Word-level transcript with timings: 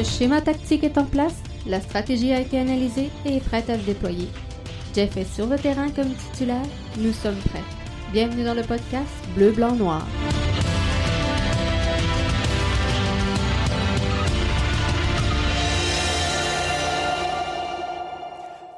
Le 0.00 0.04
schéma 0.04 0.40
tactique 0.40 0.82
est 0.82 0.96
en 0.96 1.04
place, 1.04 1.42
la 1.66 1.78
stratégie 1.78 2.32
a 2.32 2.40
été 2.40 2.58
analysée 2.58 3.10
et 3.26 3.36
est 3.36 3.44
prête 3.44 3.68
à 3.68 3.78
se 3.78 3.84
déployer. 3.84 4.28
Jeff 4.94 5.14
est 5.18 5.30
sur 5.30 5.46
le 5.46 5.58
terrain 5.58 5.90
comme 5.90 6.08
titulaire, 6.14 6.64
nous 6.96 7.12
sommes 7.12 7.36
prêts. 7.50 7.60
Bienvenue 8.10 8.42
dans 8.42 8.54
le 8.54 8.62
podcast 8.62 9.10
Bleu, 9.34 9.50
Blanc, 9.50 9.74
Noir. 9.76 10.08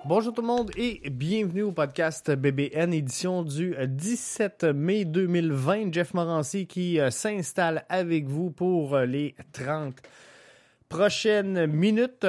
Bonjour 0.05 0.35
tout 0.35 0.43
le 0.43 0.49
monde 0.49 0.73
et 0.77 1.09
bienvenue 1.09 1.63
au 1.63 1.71
podcast 1.71 2.33
BBN, 2.33 2.93
édition 2.93 3.45
du 3.45 3.77
17 3.81 4.65
mai 4.75 5.05
2020. 5.05 5.95
Jeff 5.95 6.15
Morancy 6.15 6.67
qui 6.67 6.99
euh, 6.99 7.11
s'installe 7.11 7.85
avec 7.89 8.27
vous 8.27 8.51
pour 8.51 8.97
euh, 8.97 9.07
les 9.07 9.37
30 9.53 10.03
prochaines 10.93 11.67
minutes. 11.67 12.27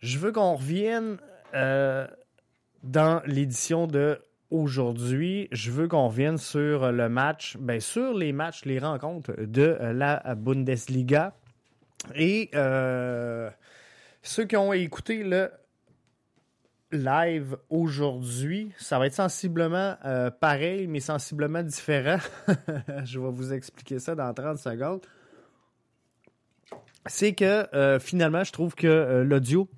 Je 0.00 0.18
veux 0.18 0.32
qu'on 0.32 0.54
revienne 0.54 1.18
euh, 1.54 2.06
dans 2.82 3.20
l'édition 3.26 3.86
de 3.86 4.18
aujourd'hui. 4.50 5.48
Je 5.52 5.70
veux 5.70 5.86
qu'on 5.86 6.08
revienne 6.08 6.38
sur 6.38 6.90
le 6.90 7.08
match, 7.10 7.58
bien 7.58 7.80
sur 7.80 8.14
les 8.14 8.32
matchs, 8.32 8.64
les 8.64 8.78
rencontres 8.78 9.34
de 9.38 9.76
la 9.80 10.22
Bundesliga. 10.34 11.34
Et 12.14 12.50
ceux 14.22 14.44
qui 14.44 14.56
ont 14.56 14.72
écouté 14.72 15.22
le 15.22 15.50
live 16.92 17.56
aujourd'hui, 17.68 18.72
ça 18.78 18.98
va 18.98 19.06
être 19.06 19.14
sensiblement 19.14 19.96
euh, 20.04 20.30
pareil, 20.30 20.86
mais 20.86 21.00
sensiblement 21.00 21.62
différent. 21.62 22.18
Je 23.04 23.18
vais 23.18 23.30
vous 23.30 23.52
expliquer 23.52 23.98
ça 23.98 24.14
dans 24.14 24.32
30 24.32 24.58
secondes. 24.58 25.00
C'est 27.08 27.34
que 27.34 27.74
euh, 27.74 27.98
finalement, 28.00 28.44
je 28.44 28.52
trouve 28.52 28.74
que 28.74 28.86
euh, 28.86 29.24
l'audio 29.24 29.68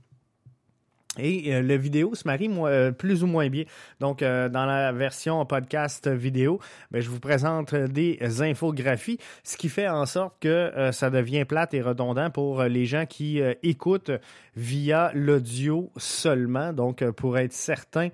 et 1.19 1.53
euh, 1.53 1.63
le 1.63 1.77
vidéo 1.77 2.15
se 2.15 2.27
marie 2.27 2.49
euh, 2.49 2.93
plus 2.93 3.23
ou 3.25 3.27
moins 3.27 3.49
bien. 3.49 3.65
Donc, 4.01 4.21
dans 4.21 4.67
la 4.67 4.93
version 4.93 5.45
podcast 5.45 6.09
vidéo, 6.09 6.61
ben, 6.91 7.03
je 7.03 7.11
vous 7.11 7.21
présente 7.21 7.75
des 7.75 8.19
infographies, 8.41 9.19
ce 9.43 9.57
qui 9.57 9.69
fait 9.69 9.89
en 9.89 10.07
sorte 10.07 10.37
que 10.41 10.91
ça 10.93 11.11
devient 11.11 11.45
plate 11.45 11.75
et 11.75 11.83
redondant 11.83 12.31
pour 12.31 12.63
les 12.63 12.87
gens 12.87 13.05
qui 13.05 13.41
écoutent 13.63 14.13
via 14.57 15.11
l'audio 15.15 15.91
seulement. 15.97 16.73
Donc, 16.73 17.05
pour 17.11 17.37
être 17.39 17.53
certain 17.53 18.09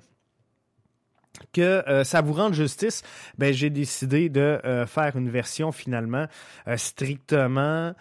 que 1.53 1.83
ça 2.05 2.23
vous 2.23 2.33
rende 2.33 2.55
justice, 2.55 3.03
ben, 3.37 3.53
j'ai 3.53 3.70
décidé 3.70 4.31
de 4.31 4.61
faire 4.87 5.17
une 5.17 5.29
version 5.29 5.73
finalement 5.73 6.27
strictement 6.77 7.95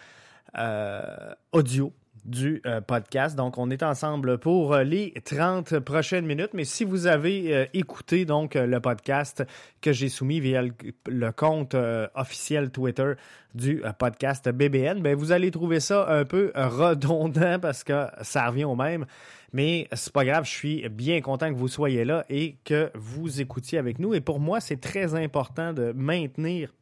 audio 1.51 1.93
du 2.25 2.61
euh, 2.65 2.81
podcast. 2.81 3.35
Donc, 3.35 3.57
on 3.57 3.69
est 3.69 3.83
ensemble 3.83 4.37
pour 4.37 4.73
euh, 4.73 4.83
les 4.83 5.13
30 5.25 5.79
prochaines 5.79 6.25
minutes. 6.25 6.51
Mais 6.53 6.63
si 6.63 6.83
vous 6.83 7.07
avez 7.07 7.53
euh, 7.53 7.65
écouté 7.73 8.25
donc 8.25 8.55
le 8.55 8.79
podcast 8.79 9.43
que 9.81 9.91
j'ai 9.91 10.09
soumis 10.09 10.39
via 10.39 10.61
le, 10.61 11.31
compte 11.31 11.75
officiel 12.15 12.69
Twitter 12.69 13.13
du 13.53 13.83
podcast 13.97 14.49
BBN, 14.49 15.01
ben, 15.01 15.15
vous 15.15 15.31
allez 15.31 15.51
trouver 15.51 15.79
ça 15.79 16.07
un 16.09 16.25
peu 16.25 16.51
redondant 16.55 17.59
parce 17.59 17.83
que 17.83 18.07
ça 18.21 18.47
revient 18.47 18.65
au 18.65 18.75
même. 18.75 19.05
Mais 19.51 19.87
c'est 19.93 20.11
pas 20.13 20.25
grave, 20.25 20.45
je 20.45 20.51
suis 20.51 20.89
bien 20.89 21.21
content 21.21 21.49
que 21.53 21.57
vous 21.57 21.67
soyez 21.67 22.05
là 22.05 22.25
et 22.29 22.57
que 22.63 22.89
vous 22.95 23.41
écoutiez 23.41 23.77
avec 23.77 23.99
nous. 23.99 24.13
Et 24.13 24.21
pour 24.21 24.39
moi, 24.39 24.59
c'est 24.59 24.79
très 24.79 25.13
important 25.15 25.73
de 25.73 25.93
maintenir 25.95 26.73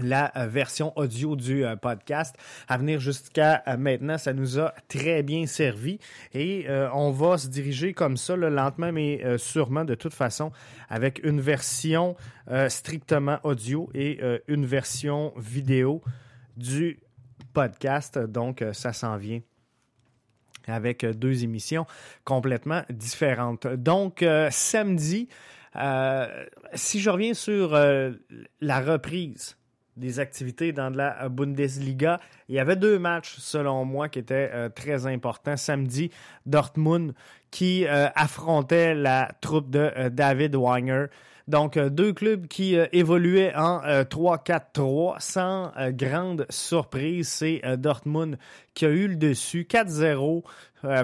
la 0.00 0.36
euh, 0.36 0.46
version 0.46 0.92
audio 0.96 1.36
du 1.36 1.64
euh, 1.64 1.76
podcast. 1.76 2.36
À 2.68 2.78
venir 2.78 3.00
jusqu'à 3.00 3.62
euh, 3.66 3.76
maintenant, 3.76 4.18
ça 4.18 4.32
nous 4.32 4.58
a 4.58 4.74
très 4.88 5.22
bien 5.22 5.46
servi 5.46 5.98
et 6.32 6.66
on 6.92 7.10
va 7.10 7.38
se 7.38 7.48
diriger 7.48 7.92
comme 7.92 8.16
ça, 8.16 8.36
lentement 8.36 8.92
mais 8.92 9.38
sûrement 9.38 9.84
de 9.84 9.94
toute 9.94 10.14
façon, 10.14 10.52
avec 10.88 11.20
une 11.24 11.40
version 11.40 12.16
strictement 12.68 13.38
audio 13.42 13.88
et 13.94 14.20
une 14.48 14.66
version 14.66 15.32
vidéo 15.36 16.02
du 16.56 16.98
podcast. 17.52 18.18
Donc, 18.18 18.64
ça 18.72 18.92
s'en 18.92 19.16
vient 19.16 19.40
avec 20.66 21.04
deux 21.04 21.44
émissions 21.44 21.86
complètement 22.24 22.82
différentes. 22.90 23.66
Donc, 23.66 24.24
samedi, 24.50 25.28
si 26.74 27.00
je 27.00 27.10
reviens 27.10 27.34
sur 27.34 27.78
la 28.60 28.80
reprise 28.80 29.55
des 29.96 30.20
activités 30.20 30.72
dans 30.72 30.90
la 30.90 31.28
Bundesliga. 31.28 32.20
Il 32.48 32.54
y 32.54 32.58
avait 32.58 32.76
deux 32.76 32.98
matchs, 32.98 33.36
selon 33.38 33.84
moi, 33.84 34.08
qui 34.08 34.18
étaient 34.18 34.50
euh, 34.52 34.68
très 34.68 35.06
importants. 35.06 35.56
Samedi, 35.56 36.10
Dortmund 36.44 37.14
qui 37.50 37.86
euh, 37.86 38.08
affrontait 38.14 38.94
la 38.94 39.30
troupe 39.40 39.70
de 39.70 39.90
euh, 39.96 40.10
David 40.10 40.54
Wenger. 40.56 41.06
Donc, 41.48 41.78
deux 41.78 42.12
clubs 42.12 42.48
qui 42.48 42.74
évoluaient 42.74 43.54
en 43.54 43.78
3-4-3 43.78 45.20
sans 45.20 45.70
grande 45.90 46.44
surprise. 46.50 47.28
C'est 47.28 47.62
Dortmund 47.78 48.36
qui 48.74 48.84
a 48.84 48.88
eu 48.88 49.06
le 49.06 49.14
dessus 49.14 49.64
4-0 49.70 50.42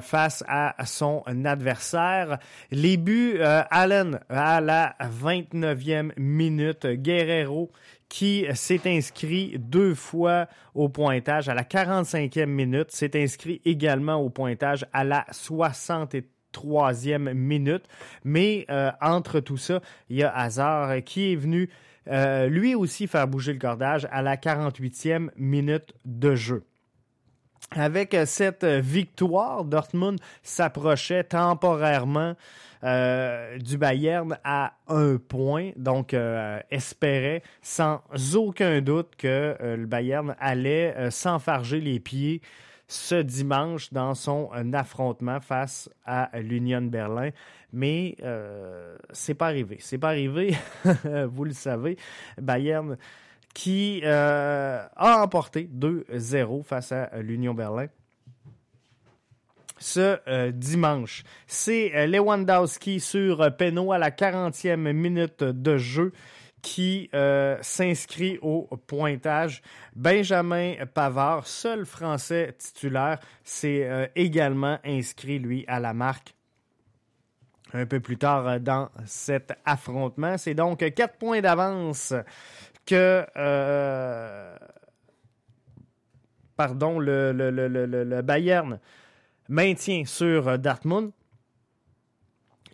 face 0.01 0.43
à 0.49 0.75
son 0.85 1.23
adversaire. 1.45 2.41
Les 2.73 2.97
buts, 2.97 3.39
Allen 3.41 4.19
à 4.29 4.61
la 4.61 4.97
29e 5.01 6.11
minute, 6.17 6.89
Guerrero 6.89 7.71
qui 8.13 8.45
s'est 8.53 8.83
inscrit 8.85 9.57
deux 9.59 9.95
fois 9.95 10.47
au 10.75 10.91
pointage 10.91 11.49
à 11.49 11.55
la 11.55 11.63
45e 11.63 12.45
minute, 12.45 12.91
s'est 12.91 13.19
inscrit 13.19 13.63
également 13.65 14.17
au 14.17 14.29
pointage 14.29 14.85
à 14.93 15.03
la 15.03 15.25
63e 15.33 17.33
minute. 17.33 17.85
Mais 18.23 18.67
euh, 18.69 18.91
entre 19.01 19.41
tout 19.41 19.57
ça, 19.57 19.81
il 20.11 20.19
y 20.19 20.25
a 20.25 20.31
Hazard 20.31 21.03
qui 21.07 21.33
est 21.33 21.37
venu 21.37 21.71
euh, 22.09 22.49
lui 22.49 22.75
aussi 22.75 23.07
faire 23.07 23.27
bouger 23.27 23.55
le 23.55 23.59
cordage 23.59 24.07
à 24.13 24.21
la 24.21 24.37
48e 24.37 25.31
minute 25.39 25.95
de 26.05 26.35
jeu. 26.35 26.65
Avec 27.71 28.15
cette 28.27 28.67
victoire, 28.67 29.65
Dortmund 29.65 30.21
s'approchait 30.43 31.25
temporairement 31.25 32.35
euh, 32.85 33.59
du 33.59 33.79
Bayern 33.79 34.37
à 34.43 34.73
un 34.89 35.17
point, 35.17 35.71
donc 35.77 36.15
euh, 36.15 36.59
espérait 36.71 37.43
sans 37.61 38.03
aucun 38.35 38.81
doute 38.81 39.15
que 39.17 39.57
euh, 39.61 39.77
le 39.77 39.87
Bayern 39.87 40.35
allait 40.41 41.11
s'enfarger 41.11 41.81
les 41.81 42.01
pieds 42.01 42.41
ce 42.89 43.15
dimanche 43.15 43.93
dans 43.93 44.15
son 44.15 44.51
affrontement 44.75 45.41
face 45.41 45.89
à 46.05 46.31
l'Union 46.41 46.83
Berlin. 46.83 47.31
Mais 47.73 48.17
c'est 49.13 49.35
pas 49.35 49.47
arrivé. 49.47 49.79
C'est 49.81 49.97
pas 49.97 50.09
arrivé, 50.09 50.55
vous 51.31 51.45
le 51.45 51.53
savez. 51.53 51.97
Bayern 52.39 52.99
qui 53.55 54.05
a 54.05 54.91
emporté 54.99 55.71
2-0 55.73 56.65
face 56.65 56.93
à 56.93 57.09
l'Union 57.23 57.55
Berlin 57.55 57.87
ce 59.83 60.19
euh, 60.29 60.53
dimanche. 60.53 61.25
C'est 61.47 61.93
euh, 61.95 62.07
Lewandowski 62.07 63.01
sur 63.01 63.43
euh, 63.43 63.51
Peno 63.51 63.93
à 63.93 63.99
la 63.99 64.11
40e 64.11 64.93
minute 64.93 65.43
de 65.43 65.77
jeu 65.77 66.13
qui 66.63 67.11
s'inscrit 67.61 68.39
au 68.41 68.69
pointage. 68.87 69.63
Benjamin 69.97 70.75
Pavard, 70.95 71.45
seul 71.45 71.85
Français 71.85 72.55
titulaire, 72.57 73.19
s'est 73.43 74.13
également 74.15 74.79
inscrit, 74.85 75.41
lui, 75.41 75.65
à 75.67 75.81
la 75.81 75.93
marque 75.93 76.37
un 77.73 77.85
peu 77.85 77.99
plus 77.99 78.17
tard 78.17 78.61
dans 78.61 78.91
cet 79.07 79.53
affrontement. 79.65 80.39
C'est 80.39 80.55
donc 80.55 80.89
quatre 80.95 81.19
points 81.19 81.41
d'avance 81.41 82.15
que 82.87 83.27
pardon, 86.57 87.01
le, 87.01 87.33
le, 87.33 88.23
Bayern 88.23 88.79
maintien 89.53 90.05
sur 90.07 90.49
euh, 90.49 90.57
Dartmouth. 90.57 91.13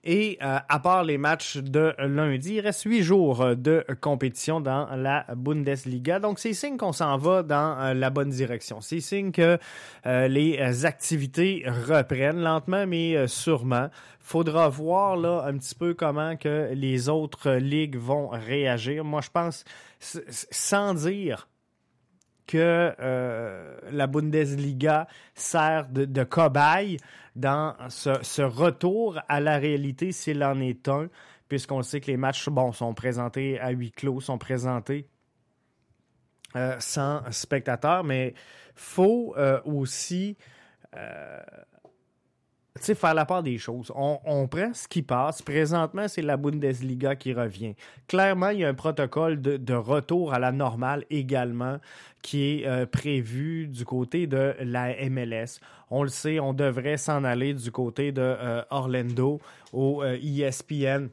Et 0.04 0.38
euh, 0.40 0.58
à 0.68 0.78
part 0.78 1.02
les 1.02 1.18
matchs 1.18 1.56
de 1.56 1.92
lundi, 1.98 2.54
il 2.54 2.60
reste 2.60 2.84
huit 2.84 3.02
jours 3.02 3.42
euh, 3.42 3.54
de 3.56 3.84
compétition 4.00 4.60
dans 4.60 4.86
la 4.94 5.26
Bundesliga. 5.34 6.20
Donc, 6.20 6.38
c'est 6.38 6.54
signe 6.54 6.76
qu'on 6.76 6.92
s'en 6.92 7.18
va 7.18 7.42
dans 7.42 7.92
la 7.94 8.10
bonne 8.10 8.30
direction. 8.30 8.80
C'est 8.80 9.00
signe 9.00 9.32
que 9.32 9.58
les 10.04 10.86
activités 10.86 11.64
reprennent 11.66 12.40
lentement, 12.40 12.86
mais 12.86 13.26
sûrement. 13.26 13.90
Faudra 14.20 14.68
voir 14.68 15.16
là 15.16 15.44
un 15.46 15.58
petit 15.58 15.74
peu 15.74 15.94
comment 15.94 16.36
que 16.36 16.70
les 16.72 17.08
autres 17.08 17.50
ligues 17.52 17.96
vont 17.96 18.28
réagir. 18.28 19.04
Moi, 19.04 19.20
je 19.20 19.30
pense, 19.30 19.64
sans 20.00 20.94
dire 20.94 21.48
que 22.48 22.92
euh, 22.98 23.78
la 23.92 24.06
Bundesliga 24.08 25.06
sert 25.34 25.88
de, 25.88 26.24
cobaye 26.24 26.96
dans 27.36 27.76
ce, 27.90 28.42
retour 28.42 29.20
à 29.28 29.38
la 29.38 29.58
réalité 29.58 30.10
s'il 30.10 30.42
en 30.42 30.58
est 30.60 30.88
un, 30.88 31.08
puisqu'on 31.48 31.82
sait 31.82 32.00
que 32.00 32.08
les 32.08 32.16
matchs 32.16 32.48
bon, 32.48 32.72
sont 32.72 32.94
présentés 32.94 33.60
à 33.60 33.70
huis 33.70 33.92
clos, 33.92 34.20
sont 34.20 34.38
présentés 34.38 35.06
sans 36.80 37.30
spectateurs, 37.30 38.02
mais 38.02 38.34
faut 38.74 39.36
aussi 39.64 40.36
faire 42.94 43.14
la 43.14 43.24
part 43.24 43.42
des 43.42 43.58
choses. 43.58 43.92
On, 43.94 44.46
prend 44.48 44.72
ce 44.72 44.88
qui 44.88 45.02
passe. 45.02 45.42
Présentement, 45.42 46.08
c'est 46.08 46.22
la 46.22 46.36
Bundesliga 46.36 47.16
qui 47.16 47.32
revient. 47.32 47.74
Clairement, 48.06 48.50
il 48.50 48.60
y 48.60 48.64
a 48.64 48.68
un 48.68 48.74
protocole 48.74 49.40
de, 49.40 49.74
retour 49.74 50.32
à 50.32 50.38
la 50.38 50.52
normale 50.52 51.04
également 51.10 51.78
qui 52.22 52.62
est 52.62 52.66
euh, 52.66 52.86
prévu 52.86 53.68
du 53.68 53.84
côté 53.84 54.26
de 54.26 54.54
la 54.60 54.94
MLS. 55.08 55.60
On 55.90 56.02
le 56.02 56.08
sait, 56.08 56.40
on 56.40 56.52
devrait 56.52 56.96
s'en 56.96 57.24
aller 57.24 57.54
du 57.54 57.70
côté 57.70 58.12
de 58.12 58.22
euh, 58.22 58.62
Orlando 58.70 59.40
au 59.72 60.02
ESPN 60.02 61.08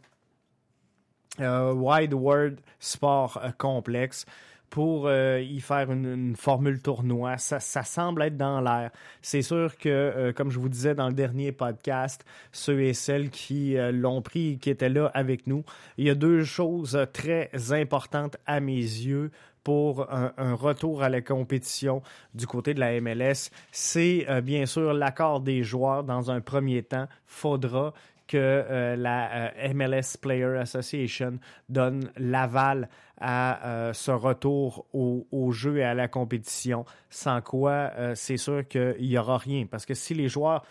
euh, 1.40 1.72
e 1.72 1.74
Wide 1.74 2.14
World 2.14 2.60
Sport 2.80 3.40
Complex 3.58 4.26
pour 4.76 5.08
euh, 5.08 5.40
y 5.40 5.62
faire 5.62 5.90
une, 5.90 6.36
formule 6.36 6.82
tournoi. 6.82 7.38
Ça, 7.38 7.62
semble 7.62 8.24
être 8.24 8.36
dans 8.36 8.60
l'air. 8.60 8.92
C'est 9.22 9.42
sûr 9.42 9.78
que, 9.78 9.88
euh, 9.88 10.34
comme 10.34 10.52
je 10.52 10.60
vous 10.60 10.68
disais 10.68 10.94
dans 10.94 11.08
le 11.08 11.14
dernier 11.14 11.54
podcast, 11.54 12.26
ceux 12.52 12.82
et 12.82 12.94
celles 12.94 13.30
qui 13.30 13.78
euh, 13.78 13.94
l'ont 13.94 14.22
pris, 14.22 14.58
qui 14.60 14.70
étaient 14.70 14.90
là 14.90 15.10
avec 15.14 15.48
nous, 15.48 15.64
il 15.98 16.08
y 16.08 16.10
a 16.10 16.14
deux 16.14 16.44
choses 16.44 17.00
très 17.14 17.50
importantes 17.72 18.36
à 18.46 18.60
mes 18.60 18.74
yeux 18.74 19.32
pour 19.64 20.12
un, 20.12 20.34
retour 20.56 21.04
à 21.04 21.08
la 21.08 21.22
compétition 21.22 22.02
du 22.34 22.46
côté 22.46 22.74
de 22.74 22.82
la 22.82 23.00
MLS. 23.00 23.52
C'est 23.72 24.28
bien 24.44 24.66
sûr 24.66 24.94
l'accord 24.94 25.40
des 25.40 25.64
joueurs 25.64 26.04
dans 26.04 26.30
un 26.32 26.42
premier 26.42 26.84
temps. 26.84 27.08
Faudra 27.26 27.94
que 28.28 28.96
la 28.96 29.54
MLS 29.74 30.18
Player 30.22 30.58
Association 30.60 31.40
donne 31.70 32.12
l'aval 32.18 32.90
à 33.18 33.66
euh, 33.68 33.94
ce 33.94 34.12
retour 34.12 34.86
au, 34.94 35.52
jeu 35.52 35.78
et 35.78 35.84
à 35.84 35.94
la 35.94 36.08
compétition, 36.08 36.86
sans 37.10 37.42
quoi 37.42 37.92
c'est 38.16 38.38
sûr 38.38 38.68
qu'il 38.68 38.96
n'y 39.00 39.18
aura 39.18 39.38
rien. 39.38 39.66
Parce 39.66 39.86
que 39.86 39.94
si 39.94 40.14
les 40.14 40.28
joueurs 40.28 40.64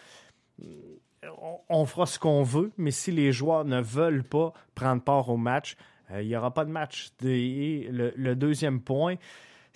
on, 1.68 1.86
fera 1.86 2.06
ce 2.06 2.18
qu'on 2.18 2.42
veut, 2.42 2.70
mais 2.76 2.90
si 2.90 3.10
les 3.10 3.32
joueurs 3.32 3.64
ne 3.64 3.80
veulent 3.80 4.24
pas 4.24 4.52
prendre 4.74 5.02
part 5.02 5.28
au 5.30 5.36
match, 5.36 5.76
il 6.12 6.26
n'y 6.26 6.36
aura 6.36 6.52
pas 6.52 6.64
de 6.64 6.70
match. 6.70 7.12
Et 7.24 7.88
le 7.90 8.34
deuxième 8.34 8.80
point, 8.80 9.16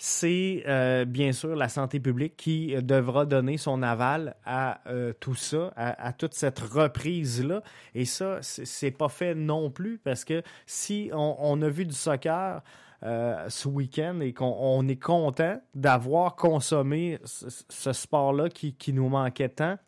c'est 0.01 0.63
euh, 0.69 1.05
bien 1.05 1.33
sûr 1.33 1.57
la 1.57 1.69
santé 1.69 1.99
publique 1.99 2.37
qui 2.37 2.75
devra 2.83 3.27
donner 3.27 3.59
son 3.59 3.83
aval 3.83 4.37
à 4.47 4.81
euh, 4.87 5.13
tout 5.19 5.35
ça, 5.35 5.73
à, 5.77 6.13
toute 6.13 6.35
cette 6.35 6.61
reprise-là. 6.61 7.63
Et 7.97 8.05
ça, 8.05 8.39
c'est 8.41 8.93
pas 8.93 9.09
fait 9.09 9.35
non 9.35 9.71
plus 9.71 9.99
parce 9.99 10.25
que 10.25 10.43
si 10.67 11.11
on, 11.13 11.61
a 11.61 11.69
vu 11.69 11.85
du 11.85 11.95
soccer 11.95 12.63
euh, 13.03 13.45
ce 13.49 13.69
week-end 13.69 14.21
et 14.21 14.33
qu'on 14.33 14.87
est 14.87 15.03
content 15.03 15.61
d'avoir 15.75 16.37
consommé 16.37 17.19
ce, 17.25 17.93
sport-là 17.93 18.51
qui, 18.51 18.93
nous 18.93 19.09
manquait 19.09 19.49
tant 19.49 19.79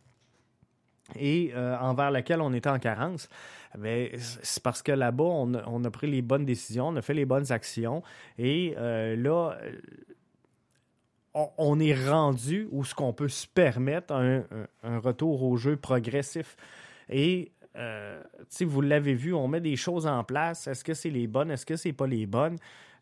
et 1.19 1.53
envers 1.55 2.11
lequel 2.11 2.41
on 2.41 2.53
était 2.53 2.69
en 2.69 2.79
carence, 2.79 3.29
mais 3.79 4.13
c'est 4.19 4.63
parce 4.63 4.83
que 4.83 4.93
là-bas, 4.93 5.25
on, 5.25 5.85
a 5.85 5.91
pris 5.91 6.11
les 6.11 6.23
bonnes 6.23 6.45
décisions, 6.45 6.89
on 6.89 6.97
a 6.97 7.03
fait 7.03 7.15
les 7.15 7.25
bonnes 7.25 7.53
actions. 7.53 8.03
Et 8.37 8.75
euh, 8.79 9.15
là, 9.17 9.57
on, 11.35 11.79
est 11.79 11.95
rendu 12.09 12.69
où 12.73 12.85
ce 12.85 12.95
qu'on 12.95 13.13
peut 13.13 13.29
se 13.29 13.47
permettre 13.47 14.13
un, 14.13 14.99
retour 14.99 15.45
au 15.45 15.57
jeu 15.57 15.77
progressif. 15.77 16.57
Et 17.09 17.53
euh, 17.77 18.21
vous 18.61 18.81
l'avez 18.81 19.15
vu, 19.15 19.33
on 19.33 19.47
met 19.47 19.61
des 19.61 19.77
choses 19.77 20.07
en 20.07 20.25
place. 20.25 20.67
Est-ce 20.67 20.83
que 20.83 20.95
c'est 20.95 21.11
les 21.11 21.29
bonnes? 21.29 21.53
Est-ce 21.53 21.67
que 21.67 21.77
c'est 21.77 21.93
pas 21.93 22.09
les 22.09 22.27
bonnes? 22.27 22.57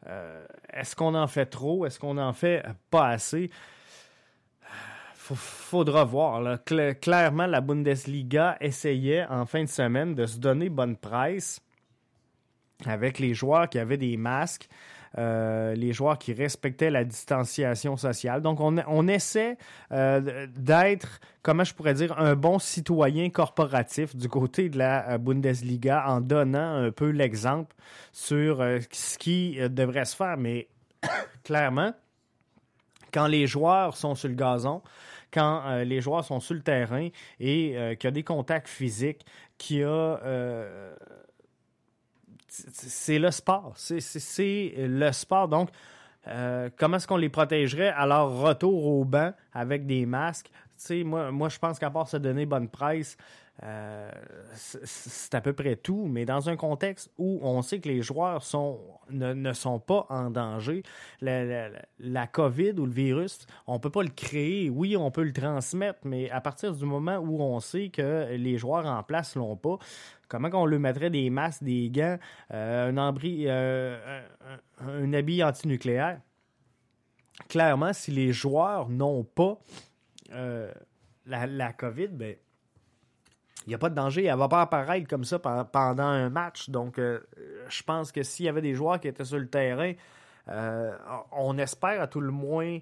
Euh, 0.06 0.44
est-ce 0.70 0.94
qu'on 0.94 1.14
en 1.14 1.26
fait 1.26 1.46
trop? 1.46 1.86
Est-ce 1.86 1.98
qu'on 1.98 2.18
en 2.18 2.34
fait 2.34 2.62
pas 2.90 3.08
assez? 3.08 3.50
Faudra 5.36 6.04
voir. 6.04 6.58
clairement, 7.00 7.46
la 7.46 7.60
Bundesliga 7.60 8.56
essayait 8.60 9.26
en 9.26 9.46
fin 9.46 9.62
de 9.62 9.68
semaine 9.68 10.14
de 10.14 10.26
se 10.26 10.38
donner 10.38 10.68
bonne 10.68 10.96
presse 10.96 11.60
avec 12.86 13.18
les 13.18 13.34
joueurs 13.34 13.68
qui 13.68 13.78
avaient 13.78 13.96
des 13.96 14.16
masques, 14.16 14.68
euh, 15.16 15.74
les 15.74 15.92
joueurs 15.92 16.18
qui 16.18 16.32
respectaient 16.32 16.90
la 16.90 17.04
distanciation 17.04 17.96
sociale. 17.96 18.42
Donc, 18.42 18.60
on, 18.60 19.08
essaie 19.08 19.56
euh, 19.90 20.46
d'être, 20.56 21.20
comment 21.42 21.64
je 21.64 21.74
pourrais 21.74 21.94
dire, 21.94 22.18
un 22.18 22.34
bon 22.34 22.58
citoyen 22.58 23.30
corporatif 23.30 24.14
du 24.14 24.28
côté 24.28 24.68
de 24.68 24.78
la 24.78 25.12
euh, 25.12 25.18
Bundesliga 25.18 26.04
en 26.06 26.20
donnant 26.20 26.84
un 26.84 26.90
peu 26.90 27.08
l'exemple 27.10 27.74
sur 28.12 28.64
ce 28.90 29.18
qui 29.18 29.58
devrait 29.70 30.04
se 30.04 30.14
faire. 30.14 30.36
Mais 30.36 30.68
clairement, 31.44 31.92
quand 33.12 33.26
les 33.26 33.46
joueurs 33.46 33.96
sont 33.96 34.14
sur 34.14 34.28
le 34.28 34.34
gazon, 34.34 34.82
quand 35.32 35.62
euh, 35.66 35.84
les 35.84 36.00
joueurs 36.00 36.24
sont 36.24 36.40
sur 36.40 36.54
le 36.54 36.62
terrain 36.62 37.08
et 37.40 37.76
euh, 37.76 37.94
qu'il 37.94 38.08
y 38.08 38.08
a 38.08 38.12
des 38.12 38.22
contacts 38.22 38.68
physiques, 38.68 39.24
qu'il 39.56 39.78
y 39.78 39.82
a 39.82 39.86
euh, 39.86 40.94
c'est 42.48 43.18
le 43.18 43.30
sport. 43.30 43.74
C'est 43.76 44.72
le 44.76 45.12
sport. 45.12 45.48
Donc, 45.48 45.68
comment 46.76 46.96
est-ce 46.96 47.06
qu'on 47.06 47.18
les 47.18 47.28
protégerait 47.28 47.90
à 47.90 48.06
leur 48.06 48.40
retour 48.40 48.86
au 48.86 49.04
banc 49.04 49.32
avec 49.52 49.86
des 49.86 50.06
masques? 50.06 50.50
moi, 51.04 51.30
moi, 51.30 51.48
je 51.50 51.58
pense 51.58 51.78
qu'à 51.78 51.90
part 51.90 52.08
se 52.08 52.16
donner 52.16 52.46
bonne 52.46 52.68
presse, 52.68 53.16
euh, 53.64 54.10
c'est 54.54 55.34
à 55.34 55.40
peu 55.40 55.52
près 55.52 55.74
tout, 55.74 56.06
mais 56.08 56.24
dans 56.24 56.48
un 56.48 56.56
contexte 56.56 57.10
où 57.18 57.40
on 57.42 57.60
sait 57.62 57.80
que 57.80 57.88
les 57.88 58.02
joueurs 58.02 58.42
ne, 59.10 59.52
sont 59.52 59.80
pas 59.80 60.06
en 60.10 60.30
danger, 60.30 60.84
la, 61.20 62.26
COVID 62.28 62.72
ou 62.78 62.86
le 62.86 62.92
virus, 62.92 63.46
on 63.66 63.74
ne 63.74 63.78
peut 63.78 63.90
pas 63.90 64.02
le 64.02 64.10
créer. 64.10 64.70
Oui, 64.70 64.96
on 64.96 65.10
peut 65.10 65.24
le 65.24 65.32
transmettre, 65.32 66.00
mais 66.04 66.30
à 66.30 66.40
partir 66.40 66.72
du 66.72 66.84
moment 66.84 67.16
où 67.16 67.40
on 67.42 67.58
sait 67.58 67.88
que 67.88 68.28
les 68.36 68.58
joueurs 68.58 68.86
en 68.86 69.02
place 69.02 69.34
l'ont 69.34 69.56
pas, 69.56 69.78
comment 70.28 70.50
on 70.52 70.66
lui 70.66 70.78
mettrait 70.78 71.10
des 71.10 71.28
masques, 71.28 71.64
des 71.64 71.90
gants, 71.90 72.18
euh, 72.52 72.90
un, 72.90 72.96
abri, 72.96 73.44
euh, 73.48 74.22
un, 74.80 75.12
habit 75.12 75.42
antinucléaire? 75.42 76.20
Clairement, 77.48 77.92
si 77.92 78.12
les 78.12 78.32
joueurs 78.32 78.88
n'ont 78.88 79.24
pas 79.24 79.58
la, 80.30 81.46
la 81.46 81.72
COVID, 81.72 82.08
ben, 82.08 82.36
il 83.66 83.70
n'y 83.70 83.74
a 83.74 83.78
pas 83.78 83.90
de 83.90 83.94
danger. 83.94 84.24
Elle 84.24 84.36
va 84.36 84.48
pas 84.48 84.62
apparaître 84.62 85.08
comme 85.08 85.24
ça 85.24 85.38
pendant 85.38 86.04
un 86.04 86.30
match. 86.30 86.70
Donc, 86.70 86.98
euh, 86.98 87.20
je 87.68 87.82
pense 87.82 88.12
que 88.12 88.22
s'il 88.22 88.46
y 88.46 88.48
avait 88.48 88.62
des 88.62 88.74
joueurs 88.74 89.00
qui 89.00 89.08
étaient 89.08 89.24
sur 89.24 89.38
le 89.38 89.48
terrain, 89.48 89.92
euh, 90.48 90.96
on 91.32 91.58
espère 91.58 92.00
à 92.00 92.06
tout 92.06 92.20
le 92.20 92.30
moins 92.30 92.78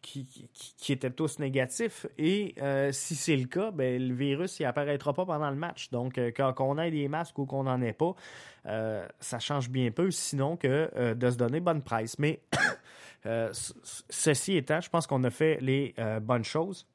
qu'ils 0.00 0.48
étaient 0.88 1.10
tous 1.10 1.38
négatifs. 1.40 2.06
Et 2.16 2.54
euh, 2.62 2.90
si 2.90 3.14
c'est 3.16 3.36
le 3.36 3.46
cas, 3.46 3.70
ben, 3.70 4.00
le 4.00 4.14
virus 4.14 4.60
n'apparaîtra 4.60 5.12
pas 5.12 5.26
pendant 5.26 5.50
le 5.50 5.56
match. 5.56 5.90
Donc, 5.90 6.18
quand 6.36 6.54
on 6.60 6.78
ait 6.78 6.90
des 6.90 7.08
masques 7.08 7.38
ou 7.38 7.44
qu'on 7.44 7.64
n'en 7.64 7.80
ait 7.82 7.92
pas, 7.92 8.14
ça 9.20 9.38
change 9.38 9.68
bien 9.68 9.90
peu, 9.90 10.10
sinon 10.10 10.56
que 10.56 11.12
de 11.12 11.30
se 11.30 11.36
donner 11.36 11.60
bonne 11.60 11.82
presse. 11.82 12.18
Mais 12.18 12.40
ceci 13.52 14.56
étant, 14.56 14.80
je 14.80 14.88
pense 14.88 15.06
qu'on 15.06 15.22
a 15.24 15.30
fait 15.30 15.58
les 15.60 15.94
bonnes 16.22 16.44
choses 16.44 16.86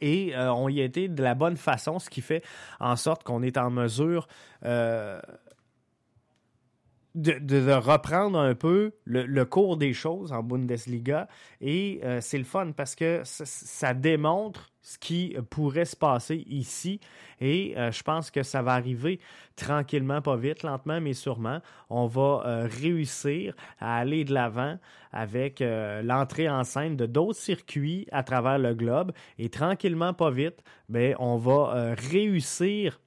et 0.00 0.34
euh, 0.34 0.52
on 0.52 0.68
y 0.68 0.80
été 0.80 1.08
de 1.08 1.22
la 1.22 1.34
bonne 1.34 1.56
façon, 1.56 1.98
ce 1.98 2.10
qui 2.10 2.20
fait 2.20 2.42
en 2.80 2.96
sorte 2.96 3.22
qu'on 3.22 3.42
est 3.42 3.56
en 3.56 3.70
mesure 3.70 4.28
de, 7.16 7.72
reprendre 7.72 8.38
un 8.38 8.54
peu 8.54 8.92
le, 9.04 9.44
cours 9.44 9.76
des 9.76 9.92
choses 9.92 10.32
en 10.32 10.42
Bundesliga. 10.42 11.28
Et 11.60 12.00
euh, 12.04 12.20
c'est 12.20 12.38
le 12.38 12.44
fun 12.44 12.72
parce 12.76 12.94
que 12.94 13.22
ça, 13.24 13.94
démontre 13.94 14.70
ce 14.82 14.98
qui 14.98 15.36
pourrait 15.50 15.86
se 15.86 15.96
passer 15.96 16.44
ici. 16.46 17.00
Et 17.40 17.74
euh, 17.76 17.90
je 17.90 18.02
pense 18.02 18.30
que 18.30 18.42
ça 18.42 18.62
va 18.62 18.72
arriver 18.72 19.18
tranquillement, 19.56 20.20
pas 20.20 20.36
vite, 20.36 20.62
lentement, 20.62 21.00
mais 21.00 21.14
sûrement. 21.14 21.60
On 21.88 22.06
va 22.06 22.42
euh, 22.44 22.68
réussir 22.70 23.54
à 23.80 23.98
aller 23.98 24.24
de 24.24 24.34
l'avant 24.34 24.78
avec 25.12 25.64
l'entrée 26.02 26.46
en 26.46 26.62
scène 26.62 26.94
de 26.94 27.06
d'autres 27.06 27.38
circuits 27.38 28.06
à 28.12 28.22
travers 28.22 28.58
le 28.58 28.74
globe. 28.74 29.12
Et 29.38 29.48
tranquillement, 29.48 30.12
pas 30.12 30.30
vite, 30.30 30.62
ben, 30.90 31.16
on 31.18 31.38
va 31.38 31.94
réussir 31.96 33.00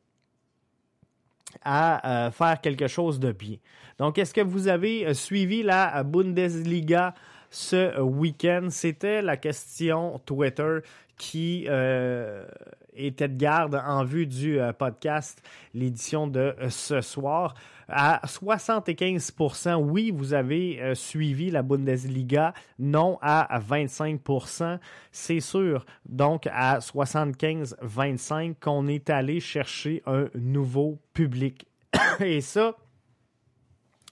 à 1.63 2.27
euh, 2.27 2.31
faire 2.31 2.59
quelque 2.61 2.87
chose 2.87 3.19
de 3.19 3.31
bien. 3.31 3.57
Donc, 3.97 4.17
est-ce 4.17 4.33
que 4.33 4.41
vous 4.41 4.67
avez 4.67 5.05
euh, 5.05 5.13
suivi 5.13 5.63
la 5.63 6.03
Bundesliga 6.03 7.13
ce 7.49 7.99
week-end? 7.99 8.67
C'était 8.69 9.21
la 9.21 9.37
question 9.37 10.19
Twitter 10.25 10.79
qui 11.17 11.65
euh, 11.67 12.45
était 12.93 13.27
de 13.27 13.37
garde 13.37 13.75
en 13.75 14.03
vue 14.05 14.25
du 14.25 14.57
podcast, 14.77 15.41
l'édition 15.73 16.27
de 16.27 16.55
ce 16.69 17.01
soir. 17.01 17.55
À 17.91 18.21
75% 18.25 19.75
oui, 19.75 20.11
vous 20.13 20.33
avez 20.33 20.93
suivi 20.95 21.51
la 21.51 21.63
Bundesliga, 21.63 22.53
non 22.77 23.17
à 23.21 23.59
25% 23.59 24.79
c'est 25.11 25.39
sûr. 25.39 25.85
Donc, 26.05 26.47
à 26.51 26.79
75-25 26.79 28.55
qu'on 28.59 28.87
est 28.87 29.09
allé 29.09 29.39
chercher 29.39 30.01
un 30.05 30.27
nouveau 30.35 30.99
public. 31.13 31.67
Et 32.19 32.41
ça, 32.41 32.75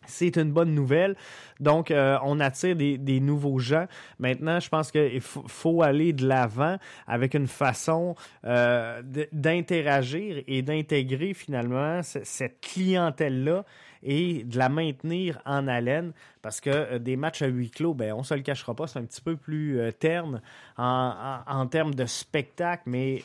c'est 0.07 0.37
une 0.37 0.51
bonne 0.51 0.73
nouvelle. 0.73 1.15
Donc, 1.59 1.91
euh, 1.91 2.17
on 2.23 2.39
attire 2.39 2.75
des, 2.75 3.19
nouveaux 3.19 3.59
gens. 3.59 3.85
Maintenant, 4.19 4.59
je 4.59 4.69
pense 4.69 4.91
qu'il 4.91 5.21
faut, 5.21 5.81
aller 5.81 6.13
de 6.13 6.27
l'avant 6.27 6.77
avec 7.07 7.33
une 7.33 7.47
façon 7.47 8.15
euh, 8.45 9.01
d'interagir 9.31 10.43
et 10.47 10.61
d'intégrer 10.61 11.33
finalement 11.33 12.01
cette 12.03 12.61
clientèle-là 12.61 13.65
et 14.03 14.43
de 14.43 14.57
la 14.57 14.69
maintenir 14.69 15.39
en 15.45 15.67
haleine 15.67 16.13
parce 16.41 16.61
que 16.61 16.69
euh, 16.69 16.97
des 16.99 17.17
matchs 17.17 17.41
à 17.41 17.47
huis 17.47 17.69
clos, 17.69 17.93
ben, 17.93 18.13
on 18.13 18.19
ne 18.19 18.23
se 18.23 18.33
le 18.33 18.41
cachera 18.41 18.73
pas, 18.73 18.87
c'est 18.87 18.99
un 18.99 19.03
petit 19.03 19.19
peu 19.19 19.35
plus 19.35 19.79
euh, 19.79 19.91
terne 19.91 20.41
en, 20.77 21.67
termes 21.69 21.93
de 21.93 22.05
spectacle, 22.05 22.83
mais 22.85 23.21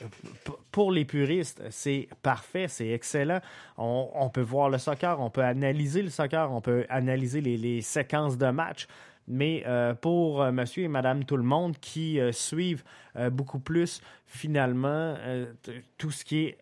pour 0.73 0.91
les 0.91 1.05
puristes, 1.05 1.63
c'est 1.71 2.09
parfait, 2.23 2.67
c'est 2.67 2.89
excellent. 2.89 3.41
On, 3.77 4.29
peut 4.31 4.41
voir 4.41 4.71
le 4.71 4.79
soccer, 4.79 5.21
on 5.21 5.31
peut 5.31 5.45
analyser 5.45 6.03
le 6.03 6.09
soccer, 6.11 6.51
on 6.51 6.61
peut 6.61 6.85
analyser 6.89 7.41
les, 7.41 7.81
séquences 7.81 8.39
de 8.39 8.47
matchs. 8.47 8.89
Mais 9.29 9.63
euh, 9.67 9.95
pour 9.95 10.45
monsieur 10.51 10.83
et 10.83 10.89
madame 10.89 11.25
tout 11.25 11.37
le 11.37 11.45
monde 11.45 11.79
qui 11.79 12.19
suivent 12.33 12.83
beaucoup 13.31 13.61
plus 13.61 14.01
finalement 14.27 15.15
tout 15.97 16.11
ce 16.11 16.25
qui 16.25 16.47
est 16.47 16.59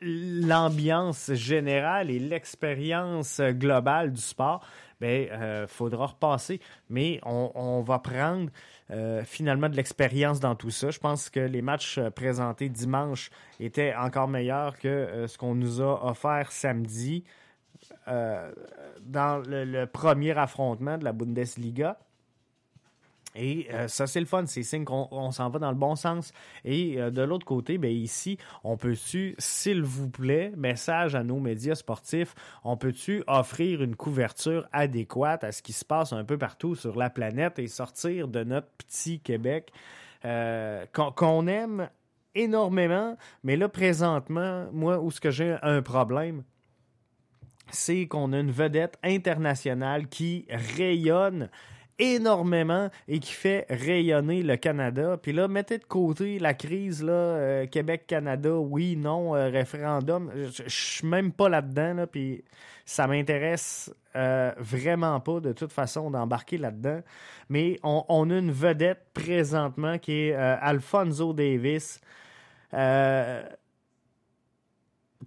l'ambiance 0.00 1.32
générale 1.34 2.10
et 2.10 2.18
l'expérience 2.18 3.40
globale 3.40 4.12
du 4.12 4.20
sport, 4.20 4.64
ben 5.00 5.28
euh, 5.30 5.66
faudra 5.66 6.06
repasser. 6.06 6.60
Mais 6.88 7.20
on, 7.24 7.82
va 7.82 7.98
prendre 7.98 8.50
euh, 8.90 9.22
finalement 9.24 9.68
de 9.68 9.76
l'expérience 9.76 10.40
dans 10.40 10.54
tout 10.54 10.70
ça. 10.70 10.90
Je 10.90 10.98
pense 10.98 11.30
que 11.30 11.40
les 11.40 11.62
matchs 11.62 11.98
euh, 11.98 12.10
présentés 12.10 12.68
dimanche 12.68 13.30
étaient 13.60 13.94
encore 13.94 14.28
meilleurs 14.28 14.78
que 14.78 15.26
ce 15.26 15.38
qu'on 15.38 15.54
nous 15.54 15.80
a 15.80 16.06
offert 16.06 16.50
samedi 16.52 17.24
dans 18.06 19.42
le, 19.46 19.84
premier 19.84 20.36
affrontement 20.36 20.98
de 20.98 21.04
la 21.04 21.12
Bundesliga. 21.12 21.98
Et 23.34 23.68
euh, 23.72 23.88
ça, 23.88 24.06
c'est 24.06 24.20
le 24.20 24.26
fun. 24.26 24.44
C'est 24.46 24.62
signe 24.62 24.84
qu'on 24.84 25.30
s'en 25.30 25.50
va 25.50 25.58
dans 25.58 25.70
le 25.70 25.76
bon 25.76 25.96
sens. 25.96 26.32
Et 26.64 27.00
euh, 27.00 27.10
de 27.10 27.22
l'autre 27.22 27.46
côté, 27.46 27.78
ben, 27.78 27.90
ici, 27.90 28.38
on 28.64 28.76
peut-tu, 28.76 29.34
s'il 29.38 29.82
vous 29.82 30.08
plaît, 30.08 30.52
message 30.56 31.14
à 31.14 31.22
nos 31.22 31.38
médias 31.38 31.74
sportifs, 31.74 32.34
on 32.64 32.76
peut-tu 32.76 33.22
offrir 33.26 33.82
une 33.82 33.96
couverture 33.96 34.66
adéquate 34.72 35.44
à 35.44 35.52
ce 35.52 35.62
qui 35.62 35.72
se 35.72 35.84
passe 35.84 36.12
un 36.12 36.24
peu 36.24 36.38
partout 36.38 36.74
sur 36.74 36.96
la 36.96 37.10
planète 37.10 37.58
et 37.58 37.68
sortir 37.68 38.28
de 38.28 38.44
notre 38.44 38.68
petit 38.68 39.20
Québec 39.20 39.72
euh, 40.24 40.84
qu'on 40.94 41.46
aime 41.46 41.90
énormément. 42.34 43.16
Mais 43.44 43.56
là, 43.56 43.68
présentement, 43.68 44.66
moi, 44.72 45.00
où 45.00 45.10
ce 45.10 45.20
que 45.20 45.30
j'ai 45.30 45.56
un 45.62 45.82
problème, 45.82 46.42
c'est 47.70 48.06
qu'on 48.06 48.32
a 48.32 48.38
une 48.38 48.50
vedette 48.50 48.98
internationale 49.02 50.08
qui 50.08 50.46
rayonne 50.48 51.50
énormément 51.98 52.90
et 53.08 53.18
qui 53.18 53.32
fait 53.32 53.66
rayonner 53.68 54.42
le 54.42 54.56
Canada. 54.56 55.16
Puis 55.20 55.32
là, 55.32 55.48
mettez 55.48 55.78
de 55.78 55.84
côté 55.84 56.38
la 56.38 56.54
crise, 56.54 57.02
là, 57.02 57.12
euh, 57.12 57.66
Québec-Canada, 57.66 58.54
oui, 58.56 58.96
non, 58.96 59.34
euh, 59.34 59.48
référendum. 59.48 60.30
Je 60.34 60.62
suis 60.68 61.06
même 61.06 61.32
pas 61.32 61.48
là-dedans, 61.48 61.94
là, 61.94 62.06
puis 62.06 62.44
ça 62.84 63.06
m'intéresse 63.06 63.92
euh, 64.16 64.52
vraiment 64.58 65.18
pas 65.20 65.40
de 65.40 65.52
toute 65.52 65.72
façon 65.72 66.10
d'embarquer 66.10 66.58
là-dedans. 66.58 67.00
Mais 67.48 67.78
on, 67.82 68.04
on, 68.08 68.30
a 68.30 68.38
une 68.38 68.52
vedette 68.52 69.06
présentement 69.12 69.98
qui 69.98 70.12
est 70.12 70.34
Alfonso 70.34 71.32
Davis. 71.32 72.00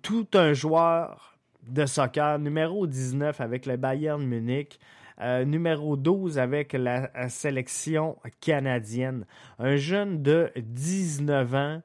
tout 0.01 0.27
un 0.33 0.53
joueur 0.53 1.37
de 1.67 1.85
soccer, 1.85 2.39
numéro 2.39 2.87
19 2.87 3.39
avec 3.39 3.65
le 3.65 3.77
Bayern 3.77 4.23
Munich. 4.23 4.79
Euh, 5.21 5.45
numéro 5.45 5.97
12 5.97 6.39
avec 6.39 6.73
la, 6.73 7.29
sélection 7.29 8.17
canadienne. 8.39 9.25
Un 9.59 9.75
jeune 9.75 10.23
de 10.23 10.51
19 10.55 11.53
ans 11.53 11.81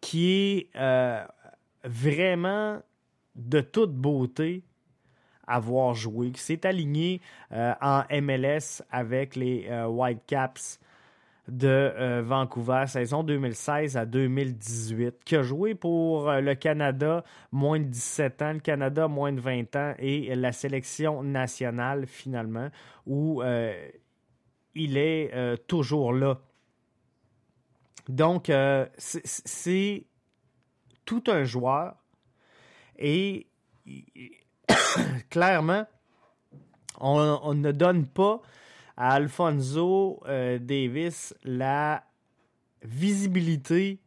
qui 0.00 0.30
est 0.30 0.70
euh, 0.76 1.24
vraiment 1.82 2.80
de 3.34 3.60
toute 3.60 3.92
beauté 3.92 4.62
à 5.48 5.58
voir 5.58 5.94
jouer, 5.94 6.30
qui 6.30 6.40
s'est 6.40 6.64
aligné 6.64 7.20
euh, 7.50 7.74
en 7.80 8.04
MLS 8.22 8.82
avec 8.92 9.34
les 9.34 9.68
Whitecaps 9.88 10.78
de 11.50 11.68
euh, 11.68 12.22
Vancouver, 12.22 12.84
saison 12.86 13.22
2016 13.22 13.96
à 13.96 14.06
2018, 14.06 15.24
qui 15.24 15.36
a 15.36 15.42
joué 15.42 15.74
pour 15.74 16.28
euh, 16.28 16.40
le 16.40 16.54
Canada 16.54 17.24
moins 17.52 17.80
de 17.80 17.84
17 17.84 18.42
ans, 18.42 18.52
le 18.52 18.60
Canada 18.60 19.08
moins 19.08 19.32
de 19.32 19.40
20 19.40 19.76
ans 19.76 19.94
et 19.98 20.34
la 20.34 20.52
sélection 20.52 21.22
nationale 21.22 22.06
finalement, 22.06 22.68
où 23.06 23.42
euh, 23.42 23.72
il 24.74 24.96
est 24.96 25.32
toujours 25.66 26.12
là. 26.12 26.38
Donc, 28.08 28.50
c'est 28.96 30.06
tout 31.04 31.24
un 31.26 31.44
joueur 31.44 31.96
et 32.98 33.48
clairement, 35.30 35.86
on, 37.00 37.54
ne 37.54 37.72
donne 37.72 38.06
pas 38.06 38.40
à 39.00 39.14
Alfonso 39.14 40.20
euh, 40.28 40.58
Davis 40.58 41.34
la 41.42 42.04
visibilité 42.82 43.98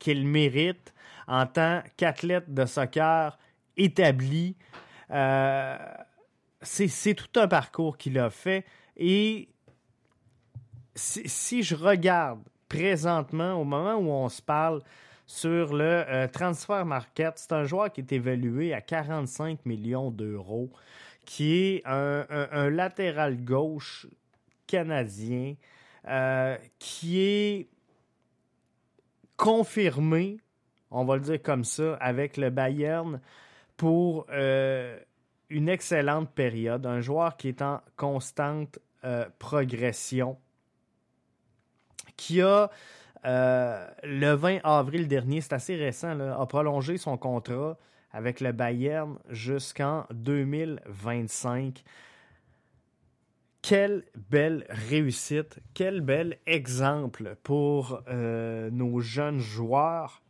qu'il 0.00 0.26
mérite 0.26 0.92
en 1.28 1.46
tant 1.46 1.84
qu'athlète 1.96 2.52
de 2.52 2.66
soccer 2.66 3.38
établi. 3.76 4.56
Euh, 5.12 5.78
c'est 6.62 7.14
tout 7.14 7.38
un 7.38 7.46
parcours 7.46 7.96
qu'il 7.96 8.18
a 8.18 8.28
fait 8.28 8.64
et 8.96 9.48
si, 10.96 11.62
je 11.62 11.76
regarde 11.76 12.40
présentement, 12.68 13.52
au 13.52 13.64
moment 13.64 13.94
où 13.94 14.10
on 14.10 14.28
se 14.28 14.42
parle 14.42 14.82
sur 15.26 15.74
le 15.74 15.84
euh, 15.84 16.26
transfer 16.26 16.84
market, 16.84 17.34
c'est 17.36 17.52
un 17.52 17.62
joueur 17.62 17.92
qui 17.92 18.00
est 18.00 18.10
évalué 18.10 18.74
à 18.74 18.80
45 18.80 19.64
millions 19.64 20.10
d'euros 20.10 20.72
qui 21.28 21.52
est 21.56 21.82
un, 21.84 22.70
latéral 22.70 23.44
gauche 23.44 24.06
canadien 24.66 25.56
euh, 26.06 26.56
qui 26.78 27.20
est 27.20 27.68
confirmé, 29.36 30.38
on 30.90 31.04
va 31.04 31.16
le 31.16 31.20
dire 31.20 31.42
comme 31.42 31.64
ça, 31.64 31.96
avec 31.96 32.38
le 32.38 32.48
Bayern 32.48 33.20
pour 33.76 34.24
euh, 34.30 34.98
une 35.50 35.68
excellente 35.68 36.30
période. 36.30 36.86
Un 36.86 37.02
joueur 37.02 37.36
qui 37.36 37.48
est 37.48 37.60
en 37.60 37.82
constante 37.94 38.78
euh, 39.04 39.26
progression, 39.38 40.38
qui 42.16 42.40
a 42.40 42.70
le 43.22 44.32
20 44.32 44.60
avril 44.64 45.06
dernier, 45.06 45.42
c'est 45.42 45.52
assez 45.52 45.76
récent, 45.76 46.18
a 46.18 46.46
prolongé 46.46 46.96
son 46.96 47.18
contrat 47.18 47.76
avec 48.12 48.40
le 48.40 48.52
Bayern 48.52 49.18
jusqu'en 49.28 50.06
2025. 50.10 51.82
Quelle 53.60 54.04
belle 54.30 54.66
réussite, 54.70 55.58
quel 55.74 56.00
bel 56.00 56.38
exemple 56.46 57.36
pour 57.42 58.02
euh, 58.08 58.70
nos 58.70 59.00
jeunes 59.00 59.40
joueurs. 59.40 60.22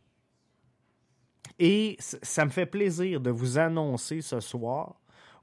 Et 1.59 1.97
ça 1.99 2.45
me 2.45 2.49
fait 2.49 2.65
plaisir 2.65 3.19
de 3.19 3.29
vous 3.29 3.59
annoncer 3.59 4.21
ce 4.21 4.39
soir, 4.39 4.95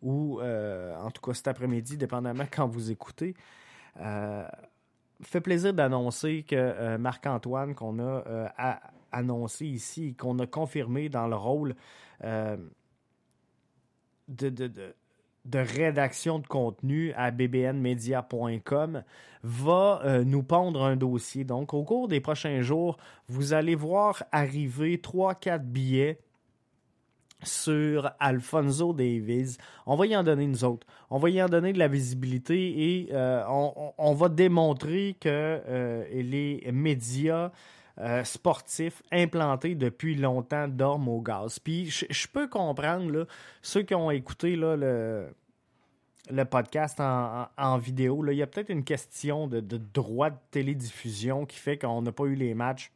ou 0.02 0.40
euh, 0.40 0.96
en 0.96 1.10
tout 1.10 1.22
cas 1.22 1.34
cet 1.34 1.48
après-midi, 1.48 1.96
dépendamment 1.96 2.44
quand 2.50 2.66
vous 2.66 2.90
écoutez, 2.90 3.34
euh, 4.00 4.46
fait 5.22 5.40
plaisir 5.40 5.74
d'annoncer 5.74 6.44
que 6.48 6.56
euh, 6.56 6.98
Marc-Antoine, 6.98 7.74
qu'on 7.74 7.98
a 7.98 8.80
annoncé 9.12 9.66
ici, 9.66 10.14
qu'on 10.14 10.38
a 10.38 10.46
confirmé 10.46 11.08
dans 11.08 11.28
le 11.28 11.36
rôle 11.36 11.74
euh, 12.24 12.56
de, 14.28 14.48
de, 14.48 14.94
de, 15.44 15.58
rédaction 15.58 16.38
de 16.38 16.46
contenu 16.46 17.12
à 17.14 17.30
bbnmedia.com 17.30 19.02
va 19.42 20.00
euh, 20.04 20.24
nous 20.24 20.42
pondre 20.42 20.82
un 20.82 20.96
dossier. 20.96 21.44
Donc, 21.44 21.74
au 21.74 21.84
cours 21.84 22.08
des 22.08 22.20
prochains 22.20 22.62
jours, 22.62 22.96
vous 23.28 23.52
allez 23.52 23.74
voir 23.74 24.24
arriver 24.32 24.96
3-4 24.96 25.60
billets 25.60 26.18
sur 27.42 28.10
Alfonso 28.18 28.92
Davis. 28.92 29.58
On 29.84 29.94
va 29.94 30.06
y 30.06 30.16
en 30.16 30.24
donner 30.24 30.46
nous 30.46 30.64
autres. 30.64 30.86
On 31.10 31.18
va 31.18 31.30
y 31.30 31.40
en 31.42 31.48
donner 31.48 31.72
de 31.72 31.78
la 31.78 31.88
visibilité 31.88 33.02
et 33.02 33.08
euh, 33.12 33.44
on, 33.48 33.92
on, 33.98 34.14
va 34.14 34.28
démontrer 34.28 35.16
que 35.20 35.60
les 36.12 36.68
médias 36.72 37.52
euh, 37.98 38.24
sportifs 38.24 39.02
implantés 39.10 39.74
depuis 39.74 40.16
longtemps 40.16 40.68
dorment 40.68 41.08
au 41.08 41.22
gaz. 41.22 41.58
Puis 41.58 41.86
je 41.88 42.28
peux 42.28 42.46
comprendre 42.46 43.10
là, 43.10 43.24
ceux 43.62 43.82
qui 43.82 43.94
ont 43.94 44.10
écouté 44.10 44.54
là, 44.54 44.76
le, 44.76 45.34
le 46.28 46.44
podcast 46.44 47.00
en, 47.00 47.78
vidéo, 47.78 48.22
il 48.30 48.36
y 48.36 48.42
a 48.42 48.46
peut-être 48.46 48.68
une 48.68 48.84
question 48.84 49.48
de, 49.48 49.60
droit 49.60 50.28
de 50.28 50.36
télédiffusion 50.50 51.46
qui 51.46 51.56
fait 51.56 51.78
qu'on 51.78 52.02
n'a 52.02 52.12
pas 52.12 52.24
eu 52.24 52.34
les 52.34 52.52
matchs 52.52 52.92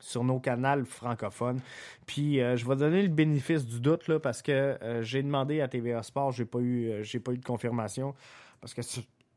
sur 0.00 0.24
nos 0.24 0.40
canaux 0.40 0.84
francophones. 0.84 1.60
Puis 2.04 2.38
je 2.38 2.68
vais 2.68 2.74
donner 2.74 3.02
le 3.02 3.08
bénéfice 3.08 3.64
du 3.64 3.80
doute 3.80 4.18
parce 4.18 4.42
que 4.42 4.76
j'ai 5.02 5.22
demandé 5.22 5.60
à 5.60 5.68
TVA 5.68 6.02
Sport, 6.02 6.32
j'ai 6.32 6.46
pas 6.46 6.58
eu 6.58 7.04
pas 7.24 7.32
eu 7.32 7.38
de 7.38 7.44
confirmation 7.44 8.12
parce 8.60 8.74
que 8.74 8.82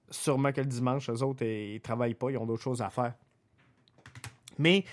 sûrement 0.10 0.52
que 0.52 0.62
le 0.62 0.68
dimanche, 0.68 1.12
eux 1.12 1.22
autres, 1.22 1.44
ils, 1.46 1.76
ils 1.76 1.82
travaillent 1.82 2.16
pas, 2.16 2.32
ils 2.32 2.38
ont 2.38 2.48
d'autres 2.48 2.64
choses 2.64 2.82
à 2.82 2.90
faire. 2.90 3.14
Mais 4.58 4.86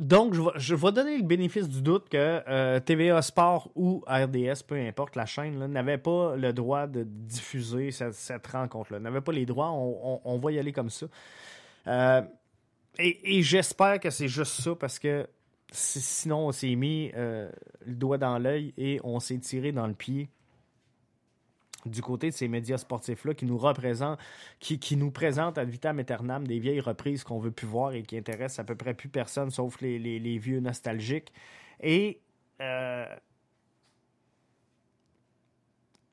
donc, 0.00 0.32
je 0.32 0.74
vais, 0.74 0.92
donner 0.92 1.18
le 1.18 1.24
bénéfice 1.24 1.68
du 1.68 1.82
doute 1.82 2.08
que 2.08 2.42
euh, 2.48 2.80
TVA 2.80 3.20
Sport 3.20 3.70
ou 3.74 4.02
RDS, 4.08 4.64
peu 4.66 4.76
importe 4.76 5.14
la 5.14 5.26
chaîne, 5.26 5.66
n'avait 5.66 5.98
pas 5.98 6.36
le 6.36 6.54
droit 6.54 6.86
de 6.86 7.02
diffuser 7.06 7.90
cette, 7.90 8.46
rencontre-là. 8.46 8.98
N'avait 8.98 9.20
pas 9.20 9.32
les 9.32 9.44
droits. 9.44 9.70
On, 9.70 10.38
va 10.38 10.52
y 10.52 10.58
aller 10.58 10.72
comme 10.72 10.88
ça. 10.88 11.04
Euh, 11.86 12.22
et, 12.98 13.42
j'espère 13.42 14.00
que 14.00 14.08
c'est 14.08 14.28
juste 14.28 14.62
ça 14.62 14.74
parce 14.74 14.98
que 14.98 15.28
sinon, 15.70 16.46
on 16.46 16.52
s'est 16.52 16.76
mis 16.76 17.12
euh, 17.14 17.50
le 17.84 17.94
doigt 17.94 18.16
dans 18.16 18.38
l'œil 18.38 18.72
et 18.78 19.00
on 19.04 19.20
s'est 19.20 19.38
tiré 19.38 19.70
dans 19.70 19.86
le 19.86 19.94
pied 19.94 20.30
du 21.86 22.02
côté 22.02 22.30
de 22.30 22.34
ces 22.34 22.48
médias 22.48 22.78
sportifs-là 22.78 23.34
qui 23.34 23.44
nous 23.44 23.58
représentent, 23.58 24.18
qui, 24.58 24.96
nous 24.96 25.10
présentent 25.10 25.58
ad 25.58 25.68
vitam 25.68 25.98
aeternam 25.98 26.46
des 26.46 26.58
vieilles 26.58 26.80
reprises 26.80 27.24
qu'on 27.24 27.38
veut 27.38 27.50
plus 27.50 27.66
voir 27.66 27.92
et 27.92 28.02
qui 28.02 28.16
intéressent 28.16 28.60
à 28.60 28.64
peu 28.64 28.74
près 28.74 28.94
plus 28.94 29.08
personne 29.08 29.50
sauf 29.50 29.80
les, 29.80 30.38
vieux 30.38 30.60
nostalgiques. 30.60 31.32
Et 31.80 32.20
euh, 32.60 33.06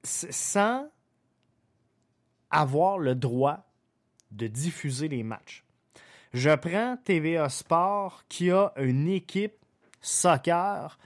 sans 0.04 0.90
avoir 2.50 2.98
le 2.98 3.16
droit 3.16 3.66
de 4.32 4.48
diffuser 4.48 5.08
les 5.08 5.24
matchs. 5.24 5.66
Je 6.34 6.54
prends 6.56 6.98
TVA 7.04 7.50
Sport 7.50 8.24
qui 8.30 8.52
a 8.52 8.74
une 8.78 9.08
équipe 9.08 9.56
soccer 10.02 10.98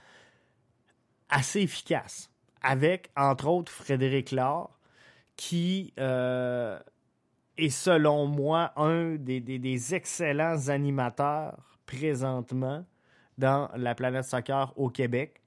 assez 1.28 1.60
efficace 1.60 2.31
avec, 2.62 3.10
entre 3.16 3.48
autres, 3.48 3.72
Frédéric 3.72 4.30
Laure, 4.30 4.78
qui 5.36 5.92
euh, 5.98 6.78
est, 7.56 7.70
selon 7.70 8.26
moi, 8.26 8.72
un 8.76 9.16
des, 9.16 9.94
excellents 9.94 10.68
animateurs 10.68 11.78
présentement 11.86 12.84
dans 13.38 13.68
la 13.76 13.94
planète 13.94 14.24
soccer 14.24 14.72
au 14.76 14.88
Québec. 14.88 15.40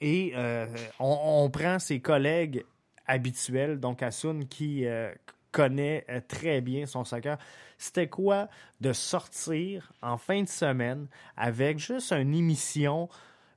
Et 0.00 0.32
euh, 0.34 0.66
on, 0.98 1.48
prend 1.50 1.78
ses 1.78 2.00
collègues 2.00 2.64
habituels, 3.06 3.80
donc 3.80 4.02
Asun 4.02 4.40
qui 4.40 4.84
euh, 4.84 5.12
connaît 5.52 6.04
très 6.28 6.60
bien 6.60 6.84
son 6.84 7.04
soccer. 7.04 7.38
C'était 7.78 8.08
quoi 8.08 8.48
de 8.80 8.92
sortir 8.92 9.92
en 10.02 10.18
fin 10.18 10.42
de 10.42 10.48
semaine 10.48 11.06
avec 11.36 11.78
juste 11.78 12.12
une 12.12 12.34
émission 12.34 13.08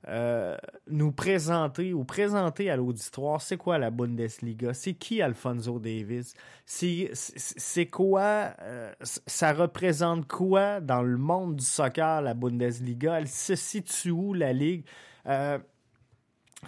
euh, 0.08 0.56
nous 0.86 1.12
présenter 1.12 1.92
ou 1.92 2.04
présenter 2.04 2.70
à 2.70 2.76
l'auditoire 2.76 3.42
c'est 3.42 3.58
quoi 3.58 3.76
la 3.76 3.90
Bundesliga, 3.90 4.72
c'est 4.72 4.94
qui 4.94 5.20
Alfonso 5.20 5.78
Davis, 5.78 6.32
c'est 6.64 7.86
quoi, 7.90 8.54
euh, 8.62 8.92
ça 9.00 9.52
représente 9.52 10.26
quoi 10.26 10.80
dans 10.80 11.02
le 11.02 11.18
monde 11.18 11.56
du 11.56 11.64
soccer 11.64 12.22
la 12.22 12.32
Bundesliga, 12.32 13.18
elle 13.18 13.28
se 13.28 13.54
situe 13.54 14.10
où 14.10 14.32
la 14.32 14.52
ligue? 14.52 14.84
Euh, 15.26 15.58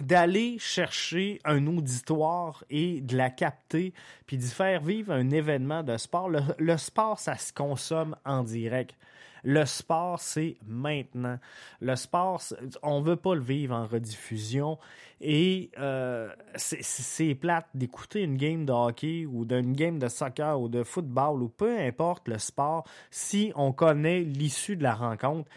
d'aller 0.01 0.57
chercher 0.57 1.39
un 1.45 1.67
auditoire 1.67 2.63
et 2.71 3.01
de 3.01 3.15
la 3.15 3.29
capter, 3.29 3.93
puis 4.25 4.37
d'y 4.37 4.49
faire 4.49 4.81
vivre 4.81 5.13
un 5.13 5.29
événement 5.29 5.83
de 5.83 5.97
sport. 5.97 6.29
le 6.29 6.77
sport, 6.77 7.19
ça 7.19 7.37
se 7.37 7.53
consomme 7.53 8.15
en 8.25 8.43
direct. 8.43 8.95
Le 9.43 9.65
sport, 9.65 10.19
c'est 10.19 10.57
maintenant. 10.65 11.37
Le 11.81 11.95
sport, 11.95 12.41
on 12.81 13.01
veut 13.01 13.17
pas 13.17 13.35
le 13.35 13.41
vivre 13.41 13.75
en 13.75 13.85
rediffusion. 13.85 14.79
Et 15.19 15.69
euh, 15.77 16.29
c'est 16.55 17.35
plate 17.35 17.67
d'écouter 17.73 18.21
une 18.21 18.37
game 18.37 18.65
de 18.65 18.71
hockey 18.71 19.25
ou 19.25 19.45
d'une 19.45 19.73
game 19.73 19.99
de 19.99 20.07
soccer 20.07 20.59
ou 20.59 20.69
de 20.69 20.83
football 20.83 21.43
ou 21.43 21.49
peu 21.49 21.77
importe 21.79 22.27
le 22.27 22.37
sport 22.37 22.85
si 23.11 23.51
on 23.55 23.71
connaît 23.73 24.21
l'issue 24.21 24.75
de 24.75 24.83
la 24.83 24.95
rencontre. 24.95 25.49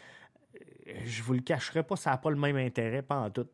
Je 1.05 1.23
vous 1.23 1.35
le 1.35 1.41
cacherai 1.41 1.83
pas, 1.83 1.97
ça 1.97 2.11
n'a 2.11 2.17
pas 2.17 2.31
le 2.31 2.37
même 2.37 2.57
intérêt, 2.57 3.03
pas 3.03 3.17
en 3.17 3.31
tout. 3.31 3.49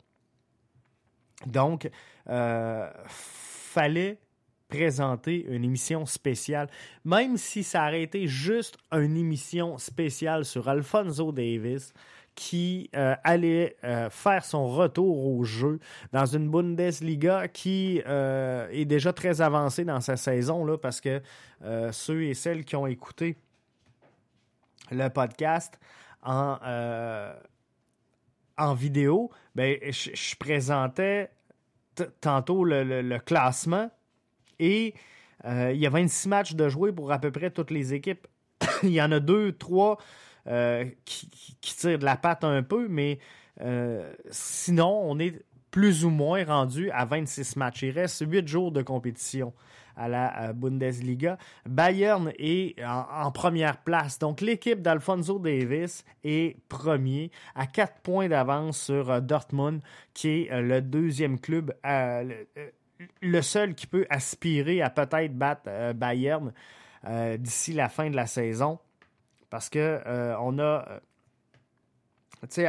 Donc, 1.46 1.90
euh, 2.28 2.90
fallait 3.06 4.18
présenter 4.72 5.44
une 5.48 5.64
émission 5.64 6.06
spéciale, 6.06 6.68
même 7.04 7.36
si 7.36 7.62
ça 7.62 7.82
aurait 7.86 8.02
été 8.02 8.26
juste 8.26 8.78
une 8.90 9.18
émission 9.18 9.76
spéciale 9.76 10.46
sur 10.46 10.66
Alfonso 10.66 11.30
Davis 11.30 11.92
qui 12.34 12.88
euh, 12.96 13.14
allait 13.22 13.76
euh, 13.84 14.08
faire 14.08 14.42
son 14.46 14.66
retour 14.66 15.26
au 15.26 15.44
jeu 15.44 15.78
dans 16.12 16.24
une 16.24 16.48
Bundesliga 16.48 17.48
qui 17.48 18.00
euh, 18.06 18.66
est 18.70 18.86
déjà 18.86 19.12
très 19.12 19.42
avancée 19.42 19.84
dans 19.84 20.00
sa 20.00 20.16
saison 20.16 20.64
là, 20.64 20.78
parce 20.78 21.02
que 21.02 21.20
ceux 21.92 22.24
et 22.24 22.34
celles 22.34 22.64
qui 22.64 22.74
ont 22.74 22.86
écouté 22.86 23.36
le 24.90 25.08
podcast 25.10 25.78
en, 26.22 26.56
en 28.56 28.74
vidéo, 28.74 29.30
ben, 29.54 29.76
je 29.82 30.34
présentais 30.36 31.30
tantôt 32.20 32.64
le, 32.64 33.18
classement 33.18 33.90
et 34.58 34.94
euh, 35.44 35.72
il 35.74 35.80
y 35.80 35.86
a 35.86 35.90
26 35.90 36.28
matchs 36.28 36.54
de 36.54 36.68
jouer 36.68 36.92
pour 36.92 37.10
à 37.12 37.18
peu 37.18 37.30
près 37.30 37.50
toutes 37.50 37.70
les 37.70 37.94
équipes. 37.94 38.26
il 38.82 38.90
y 38.90 39.02
en 39.02 39.12
a 39.12 39.20
deux, 39.20 39.52
trois 39.52 39.98
euh, 40.46 40.84
qui, 41.04 41.28
tirent 41.60 41.98
de 41.98 42.04
la 42.04 42.16
patte 42.16 42.44
un 42.44 42.62
peu, 42.62 42.88
mais 42.88 43.18
euh, 43.60 44.12
sinon, 44.30 45.02
on 45.04 45.18
est 45.18 45.42
plus 45.70 46.04
ou 46.04 46.10
moins 46.10 46.44
rendu 46.44 46.90
à 46.90 47.04
26 47.04 47.56
matchs. 47.56 47.82
Il 47.82 47.90
reste 47.90 48.24
8 48.26 48.46
jours 48.46 48.72
de 48.72 48.82
compétition 48.82 49.52
à 49.96 50.08
la 50.08 50.52
Bundesliga. 50.54 51.38
Bayern 51.66 52.32
est 52.38 52.76
en, 52.84 53.30
première 53.30 53.78
place. 53.78 54.18
Donc 54.18 54.40
l'équipe 54.40 54.80
d'Alfonso 54.80 55.38
Davis 55.38 56.04
est 56.24 56.56
premier 56.68 57.30
à 57.54 57.66
4 57.66 58.00
points 58.02 58.28
d'avance 58.28 58.80
sur 58.80 59.20
Dortmund, 59.20 59.80
qui 60.14 60.46
est 60.46 60.62
le 60.62 60.80
deuxième 60.80 61.38
club, 61.38 61.74
le 63.20 63.42
seul 63.42 63.74
qui 63.74 63.86
peut 63.86 64.06
aspirer 64.10 64.82
à 64.82 64.90
peut-être 64.90 65.36
battre 65.36 65.62
euh, 65.68 65.92
Bayern 65.92 66.52
euh, 67.06 67.36
d'ici 67.36 67.72
la 67.72 67.88
fin 67.88 68.10
de 68.10 68.16
la 68.16 68.26
saison. 68.26 68.78
Parce 69.50 69.68
que 69.68 70.00
euh, 70.06 70.34
on 70.40 70.58
a. 70.58 71.00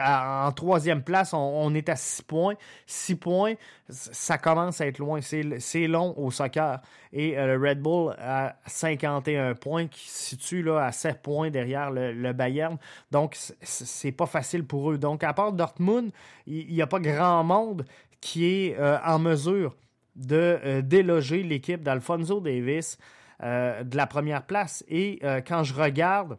en 0.01 0.51
troisième 0.51 1.01
place, 1.01 1.33
on, 1.33 1.73
est 1.73 1.87
à 1.87 1.95
six 1.95 2.21
points. 2.21 2.55
Six 2.85 3.15
points, 3.15 3.53
ça 3.87 4.37
commence 4.37 4.81
à 4.81 4.87
être 4.87 4.99
loin. 4.99 5.21
C'est 5.21 5.87
long 5.87 6.13
au 6.17 6.29
soccer. 6.29 6.81
Et 7.13 7.35
le 7.35 7.57
Red 7.57 7.79
Bull 7.79 8.13
a 8.19 8.57
51 8.65 9.55
points, 9.55 9.87
qui 9.87 10.09
se 10.09 10.25
situe 10.29 10.61
là, 10.61 10.85
à 10.85 10.91
7 10.91 11.21
points 11.21 11.49
derrière 11.51 11.89
le, 11.89 12.33
Bayern. 12.33 12.77
Donc, 13.11 13.37
c'est 13.61 14.11
pas 14.11 14.25
facile 14.25 14.65
pour 14.65 14.91
eux. 14.91 14.97
Donc, 14.97 15.23
à 15.23 15.33
part 15.33 15.53
Dortmund, 15.53 16.11
il 16.45 16.67
n'y 16.73 16.81
a 16.81 16.87
pas 16.87 16.99
grand 16.99 17.45
monde 17.45 17.85
qui 18.19 18.45
est 18.45 18.77
en 19.05 19.19
mesure 19.19 19.73
de 20.15 20.59
euh, 20.63 20.81
déloger 20.81 21.43
l'équipe 21.43 21.81
d'Alfonso 21.81 22.39
Davis 22.39 22.97
euh, 23.41 23.83
de 23.83 23.97
la 23.97 24.07
première 24.07 24.45
place. 24.45 24.83
Et 24.87 25.19
euh, 25.23 25.41
quand 25.41 25.63
je 25.63 25.73
regarde 25.73 26.37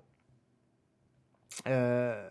le 1.66 2.30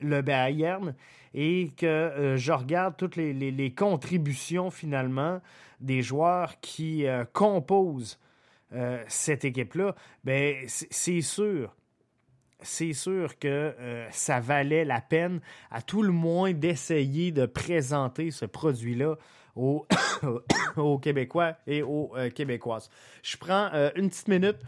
Bayern 0.00 0.94
et 1.34 1.70
que 1.76 2.34
je 2.38 2.52
regarde 2.52 2.96
toutes 2.96 3.16
les, 3.16 3.74
contributions 3.76 4.70
finalement 4.70 5.42
des 5.80 6.00
joueurs 6.00 6.58
qui 6.60 7.04
composent 7.34 8.18
cette 9.06 9.44
équipe-là, 9.44 9.94
ben 10.24 10.56
c'est 10.66 11.20
sûr 11.20 11.76
c'est 12.62 12.94
sûr 12.94 13.38
que 13.38 13.74
ça 14.10 14.40
valait 14.40 14.86
la 14.86 15.02
peine 15.02 15.42
à 15.70 15.82
tout 15.82 16.02
le 16.02 16.12
moins 16.12 16.54
d'essayer 16.54 17.32
de 17.32 17.44
présenter 17.44 18.30
ce 18.30 18.46
produit-là 18.46 19.16
aux, 19.56 19.86
Québécois 21.02 21.56
et 21.66 21.82
aux 21.82 22.12
euh, 22.16 22.30
Québécoises. 22.30 22.90
Je 23.22 23.36
prends 23.36 23.70
euh, 23.74 23.90
une 23.96 24.08
petite 24.08 24.28
minute 24.28 24.58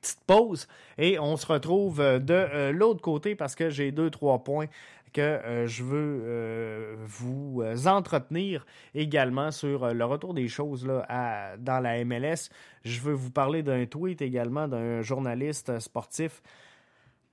petite 0.00 0.20
pause 0.26 0.68
et 0.98 1.18
on 1.18 1.36
se 1.36 1.46
retrouve 1.46 2.00
euh, 2.00 2.18
de 2.18 2.70
l'autre 2.70 3.00
côté 3.00 3.34
parce 3.34 3.54
que 3.54 3.70
j'ai 3.70 3.92
deux, 3.92 4.10
trois 4.10 4.44
points 4.44 4.66
que 5.12 5.64
je 5.64 5.82
veux 5.82 6.98
vous 7.06 7.62
entretenir 7.86 8.66
également 8.94 9.50
sur 9.50 9.94
le 9.94 10.04
retour 10.04 10.34
des 10.34 10.46
choses 10.46 10.86
là, 10.86 11.56
dans 11.56 11.80
la 11.80 12.04
MLS. 12.04 12.50
Je 12.84 13.00
veux 13.00 13.14
vous 13.14 13.30
parler 13.30 13.62
d'un 13.62 13.86
tweet 13.86 14.20
également 14.20 14.68
d'un 14.68 15.00
journaliste 15.00 15.78
sportif 15.78 16.42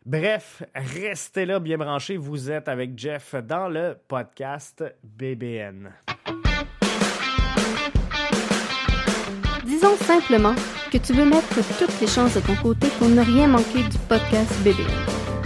Bref, 0.05 0.63
restez 0.75 1.45
là 1.45 1.59
bien 1.61 1.77
branchés. 1.77 2.17
Vous 2.17 2.51
êtes 2.51 2.67
avec 2.67 2.97
Jeff 2.99 3.35
dans 3.35 3.69
le 3.69 3.97
podcast 4.07 4.83
BBN. 5.01 5.93
Disons 9.83 9.97
simplement 9.97 10.55
que 10.93 10.97
tu 10.97 11.11
veux 11.11 11.25
mettre 11.25 11.55
toutes 11.77 11.99
les 11.99 12.07
chances 12.07 12.35
de 12.35 12.39
ton 12.39 12.55
côté 12.55 12.87
pour 12.97 13.09
ne 13.09 13.19
rien 13.19 13.47
manquer 13.47 13.83
du 13.83 13.97
podcast 14.07 14.49
BBN, 14.63 14.87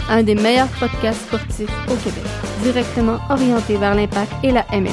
un 0.08 0.22
des 0.22 0.36
meilleurs 0.36 0.68
podcasts 0.78 1.22
sportifs 1.22 1.68
au 1.88 1.96
Québec, 1.96 2.22
directement 2.62 3.18
orienté 3.30 3.76
vers 3.76 3.96
l'impact 3.96 4.30
et 4.44 4.52
la 4.52 4.64
MLS. 4.70 4.92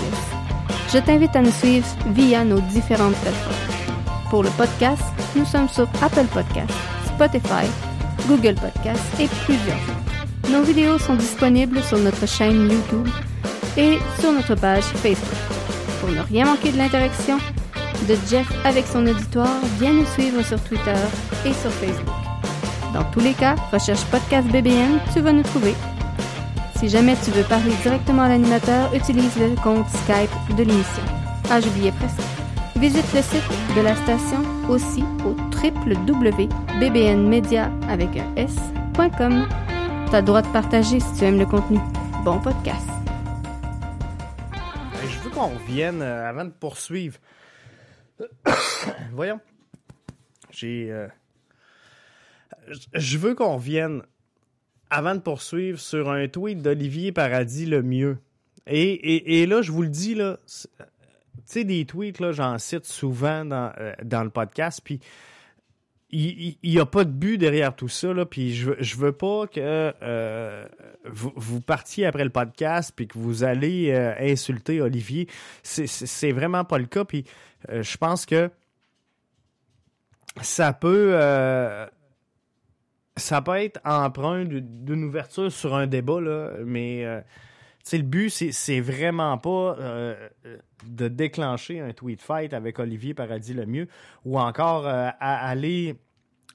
Je 0.92 0.98
t'invite 0.98 1.36
à 1.36 1.44
nous 1.44 1.52
suivre 1.52 1.86
via 2.16 2.44
nos 2.44 2.60
différentes 2.60 3.14
plateformes. 3.18 4.32
Pour 4.32 4.42
le 4.42 4.50
podcast, 4.58 5.04
nous 5.36 5.46
sommes 5.46 5.70
sur 5.70 5.88
Apple 6.02 6.26
Podcasts, 6.34 6.74
Spotify, 7.14 7.68
Google 8.28 8.56
Podcasts 8.56 9.20
et 9.20 9.28
plusieurs. 9.46 9.78
Nos 10.50 10.64
vidéos 10.64 10.98
sont 10.98 11.18
disponibles 11.18 11.84
sur 11.84 12.00
notre 12.00 12.28
chaîne 12.28 12.68
YouTube 12.72 13.08
et 13.78 14.00
sur 14.20 14.32
notre 14.32 14.56
page 14.56 14.86
Facebook. 14.86 15.38
Pour 16.00 16.10
ne 16.10 16.22
rien 16.22 16.46
manquer 16.46 16.72
de 16.72 16.80
l'interaction 16.80 17.38
de 18.08 18.16
Jeff 18.30 18.48
avec 18.66 18.86
son 18.86 19.06
auditoire, 19.08 19.60
viens 19.80 19.94
nous 19.94 20.06
suivre 20.06 20.42
sur 20.44 20.62
Twitter 20.64 20.94
et 21.46 21.54
sur 21.54 21.72
Facebook. 21.72 22.14
Dans 22.94 23.04
tous 23.12 23.20
les 23.20 23.34
cas, 23.34 23.56
recherche 23.72 24.04
Podcast 24.06 24.48
BBN, 24.48 25.00
tu 25.14 25.22
vas 25.22 25.32
nous 25.32 25.44
trouver. 25.44 25.74
Si 26.78 26.90
jamais 26.90 27.16
tu 27.24 27.32
veux 27.32 27.44
parler 27.44 27.72
directement 27.82 28.24
à 28.24 28.30
l'animateur, 28.30 28.94
utilise 28.94 29.36
le 29.38 29.56
compte 29.62 29.88
Skype 29.90 30.56
de 30.56 30.64
l'émission. 30.64 31.04
Ah, 31.50 31.60
j'oubliais 31.60 31.92
presque. 31.94 32.22
Visite 32.76 33.12
le 33.14 33.22
site 33.22 33.50
de 33.76 33.82
la 33.82 33.96
station 33.96 34.44
aussi 34.70 35.04
au 35.26 35.36
www.bbnmedia 35.64 37.72
avec 37.90 38.18
un. 38.18 39.48
T'as 40.12 40.20
le 40.20 40.26
droit 40.26 40.42
de 40.42 40.48
partager 40.50 41.00
si 41.00 41.14
tu 41.18 41.24
aimes 41.26 41.40
le 41.40 41.46
contenu. 41.46 41.80
Bon 42.24 42.40
podcast. 42.40 42.88
Je 45.02 45.20
veux 45.24 45.30
qu'on 45.30 45.48
revienne 45.48 46.02
euh, 46.02 46.30
avant 46.30 46.46
de 46.46 46.52
poursuivre. 46.52 47.18
Voyons. 49.12 49.40
J'ai. 50.52 50.92
euh, 50.92 51.08
Je 52.94 53.18
veux 53.18 53.36
qu'on 53.36 53.56
revienne 53.56 54.04
avant 54.90 55.16
de 55.16 55.20
poursuivre 55.20 55.80
sur 55.80 56.10
un 56.10 56.28
tweet 56.28 56.62
d'Olivier 56.62 57.12
Paradis 57.12 57.66
le 57.66 57.82
mieux. 57.82 58.18
Et, 58.68 59.42
et, 59.42 59.46
là, 59.46 59.62
je 59.62 59.72
vous 59.72 59.84
le 59.84 59.90
dis, 59.90 60.16
là, 60.16 60.40
tu 60.48 60.68
sais, 61.46 61.64
des 61.64 61.86
tweets, 61.86 62.32
j'en 62.32 62.58
cite 62.58 62.86
souvent 62.86 63.46
dans, 63.46 63.72
euh, 63.78 63.94
dans 64.04 64.24
le 64.24 64.32
podcast, 64.32 64.82
puis 64.84 65.00
il 66.12 66.56
n'y 66.64 66.80
a 66.80 66.86
pas 66.86 67.04
de 67.04 67.10
but 67.12 67.38
derrière 67.38 67.76
tout 67.76 67.90
ça, 67.90 68.14
là, 68.14 68.26
puis 68.26 68.56
je, 68.56 68.72
je 68.80 68.96
veux 68.96 69.12
pas 69.12 69.48
que 69.48 69.60
euh, 70.02 70.66
vous, 71.04 71.60
partiez 71.62 72.06
après 72.06 72.24
le 72.24 72.30
podcast 72.30 72.94
puis 72.96 73.08
que 73.08 73.18
vous 73.20 73.44
allez 73.44 73.94
insulter 74.20 74.82
Olivier. 74.82 75.28
C'est 75.64 76.32
vraiment 76.32 76.64
pas 76.64 76.78
le 76.78 76.86
cas, 76.86 77.04
puis 77.04 77.26
euh, 77.70 77.84
je 77.84 77.98
pense 77.98 78.26
que 78.26 78.50
ça 80.42 80.74
peut... 80.74 81.12
euh, 81.14 81.88
ça 83.18 83.42
peut 83.42 83.56
être 83.56 83.80
emprunt 83.86 84.44
d'une 84.44 85.06
ouverture 85.06 85.52
sur 85.52 85.74
un 85.74 85.88
débat, 85.88 86.20
là, 86.20 86.52
mais 86.66 87.06
euh, 87.06 87.22
le 87.94 88.02
but, 88.02 88.30
c'est- 88.30 88.82
vraiment 88.82 89.38
pas 89.38 89.78
de 90.86 91.08
déclencher 91.08 91.80
un 91.80 91.94
tweet 91.94 92.22
fight 92.22 92.54
avec 92.54 92.78
Olivier 92.80 93.14
Paradis 93.14 93.54
le 93.54 93.66
mieux 93.66 93.88
ou 94.26 94.38
encore 94.38 94.86
aller 94.88 95.96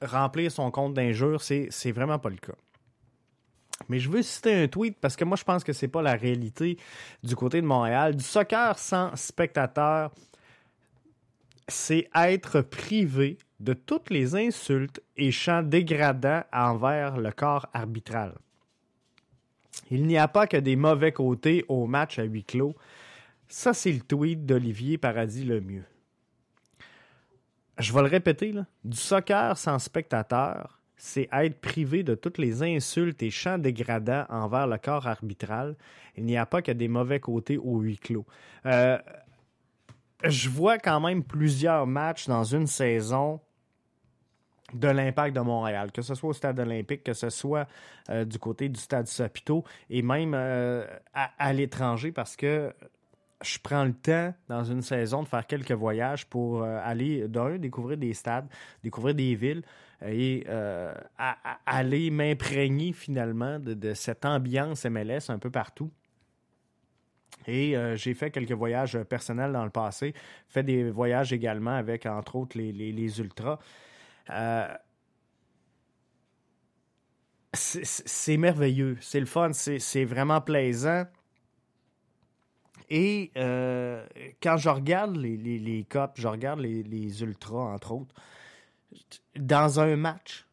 remplir 0.02 0.52
son 0.52 0.70
compte 0.70 0.92
d'injures. 0.92 1.40
C'est 1.40 1.92
vraiment 1.92 2.18
pas 2.18 2.28
le 2.28 2.36
cas. 2.36 2.52
Mais 3.88 3.98
je 3.98 4.10
veux 4.10 4.22
citer 4.22 4.52
un 4.54 4.68
tweet 4.68 4.98
parce 5.00 5.16
que 5.16 5.24
moi, 5.24 5.36
je 5.38 5.44
pense 5.44 5.64
que 5.64 5.72
c'est 5.72 5.88
pas 5.88 6.02
la 6.02 6.12
réalité 6.14 6.76
du 7.22 7.34
côté 7.34 7.62
de 7.62 7.66
Montréal. 7.66 8.14
Du 8.16 8.24
soccer 8.24 8.78
sans 8.78 9.16
spectateurs, 9.16 10.12
c'est 11.70 12.08
être 12.14 12.60
privé 12.60 13.38
de 13.60 13.72
toutes 13.72 14.10
les 14.10 14.34
insultes 14.34 15.00
et 15.16 15.30
chants 15.30 15.62
dégradants 15.62 16.44
envers 16.52 17.16
le 17.16 17.30
corps 17.30 17.66
arbitral. 17.72 18.34
Il 19.90 20.06
n'y 20.06 20.18
a 20.18 20.28
pas 20.28 20.46
que 20.46 20.56
des 20.56 20.76
mauvais 20.76 21.12
côtés 21.12 21.64
au 21.68 21.86
match 21.86 22.18
à 22.18 22.22
huis 22.22 22.44
clos. 22.44 22.74
Ça, 23.48 23.74
c'est 23.74 23.92
le 23.92 24.00
tweet 24.00 24.46
d'Olivier 24.46 24.98
Paradis 24.98 25.44
le 25.44 25.60
mieux. 25.60 25.84
Je 27.78 27.92
vais 27.92 28.02
le 28.02 28.08
répéter, 28.08 28.52
là. 28.52 28.66
du 28.84 28.96
soccer 28.96 29.56
sans 29.56 29.78
spectateurs, 29.78 30.80
c'est 30.96 31.28
être 31.32 31.60
privé 31.60 32.02
de 32.02 32.14
toutes 32.14 32.36
les 32.36 32.62
insultes 32.62 33.22
et 33.22 33.30
chants 33.30 33.58
dégradants 33.58 34.26
envers 34.28 34.66
le 34.66 34.76
corps 34.76 35.06
arbitral. 35.06 35.76
Il 36.16 36.24
n'y 36.24 36.36
a 36.36 36.44
pas 36.44 36.60
que 36.60 36.72
des 36.72 36.88
mauvais 36.88 37.20
côtés 37.20 37.56
au 37.56 37.78
huis 37.80 37.98
clos. 37.98 38.26
Euh, 38.66 38.98
je 40.24 40.48
vois 40.48 40.78
quand 40.78 41.00
même 41.00 41.22
plusieurs 41.22 41.86
matchs 41.86 42.26
dans 42.26 42.44
une 42.44 42.66
saison 42.66 43.40
de 44.74 44.88
l'impact 44.88 45.34
de 45.34 45.40
Montréal, 45.40 45.90
que 45.92 46.02
ce 46.02 46.14
soit 46.14 46.30
au 46.30 46.32
stade 46.32 46.58
olympique, 46.60 47.02
que 47.02 47.12
ce 47.12 47.30
soit 47.30 47.66
euh, 48.08 48.24
du 48.24 48.38
côté 48.38 48.68
du 48.68 48.78
stade 48.78 49.06
Saputo 49.06 49.64
et 49.88 50.02
même 50.02 50.32
euh, 50.34 50.86
à, 51.12 51.52
l'étranger 51.52 52.12
parce 52.12 52.36
que 52.36 52.72
je 53.42 53.58
prends 53.58 53.84
le 53.84 53.94
temps 53.94 54.34
dans 54.48 54.64
une 54.64 54.82
saison 54.82 55.22
de 55.22 55.28
faire 55.28 55.46
quelques 55.46 55.72
voyages 55.72 56.26
pour 56.26 56.62
euh, 56.62 56.78
aller 56.84 57.26
d'un 57.26 57.56
découvrir 57.56 57.96
des 57.96 58.12
stades, 58.12 58.46
découvrir 58.84 59.14
des 59.14 59.34
villes 59.34 59.62
et 60.06 60.46
aller 61.66 62.10
m'imprégner 62.10 62.94
finalement 62.94 63.58
de, 63.58 63.74
de 63.74 63.92
cette 63.92 64.24
ambiance 64.24 64.86
MLS 64.86 65.28
un 65.28 65.38
peu 65.38 65.50
partout. 65.50 65.90
Et 67.46 67.76
euh, 67.76 67.96
j'ai 67.96 68.14
fait 68.14 68.30
quelques 68.30 68.52
voyages 68.52 68.96
euh, 68.96 69.04
personnels 69.04 69.52
dans 69.52 69.64
le 69.64 69.70
passé, 69.70 70.14
fait 70.48 70.62
des 70.62 70.90
voyages 70.90 71.32
également 71.32 71.74
avec, 71.74 72.06
entre 72.06 72.36
autres, 72.36 72.56
les, 72.58 72.72
les- 72.72 72.92
les 72.92 73.20
Ultras. 73.20 73.58
Euh, 74.30 74.68
c'est- 77.52 78.36
merveilleux, 78.36 78.96
c'est 79.00 79.20
le 79.20 79.26
fun, 79.26 79.52
c'est 79.52 80.04
vraiment 80.04 80.40
plaisant. 80.40 81.04
Et 82.88 83.30
quand 84.42 84.56
je 84.56 84.68
regarde 84.68 85.16
les, 85.16 85.36
les, 85.36 85.58
les 85.58 85.86
je 86.16 86.26
regarde 86.28 86.60
les, 86.60 86.82
les 86.82 87.22
Ultras, 87.22 87.72
entre 87.74 87.92
autres, 87.92 88.14
dans 89.36 89.80
un 89.80 89.96
match, 89.96 90.46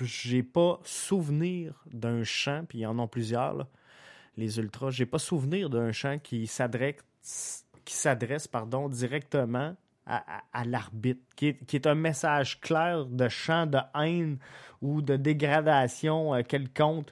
j'ai 0.00 0.42
pas 0.42 0.80
souvenir 0.84 1.82
d'un 1.92 2.24
chant, 2.24 2.64
puis 2.68 2.78
il 2.78 2.82
y 2.82 2.86
en 2.86 2.98
a 2.98 3.06
plusieurs, 3.06 3.54
là, 3.54 3.68
les 4.36 4.58
Ultras, 4.58 4.90
j'ai 4.90 5.06
pas 5.06 5.18
souvenir 5.18 5.70
d'un 5.70 5.92
chant 5.92 6.18
qui 6.18 6.46
s'adresse 6.46 7.66
qui 7.84 7.94
s'adresse 7.94 8.48
directement 8.90 9.76
à, 10.06 10.64
l'arbitre, 10.64 11.20
qui 11.36 11.46
est, 11.48 11.86
un 11.86 11.94
message 11.94 12.60
clair 12.60 13.06
de 13.06 13.28
chant 13.28 13.66
de 13.66 13.78
haine 13.94 14.38
ou 14.80 15.00
de 15.00 15.16
dégradation 15.16 16.34
euh, 16.34 16.42
quelconque 16.42 17.10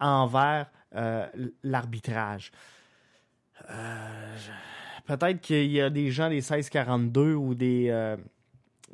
envers 0.00 0.70
euh, 0.94 1.26
l'arbitrage. 1.62 2.50
Euh, 3.70 4.36
Peut-être 5.04 5.40
qu'il 5.40 5.70
y 5.70 5.80
a 5.80 5.90
des 5.90 6.10
gens 6.10 6.28
des 6.28 6.36
1642 6.36 7.34
ou 7.34 7.54
des, 7.54 8.16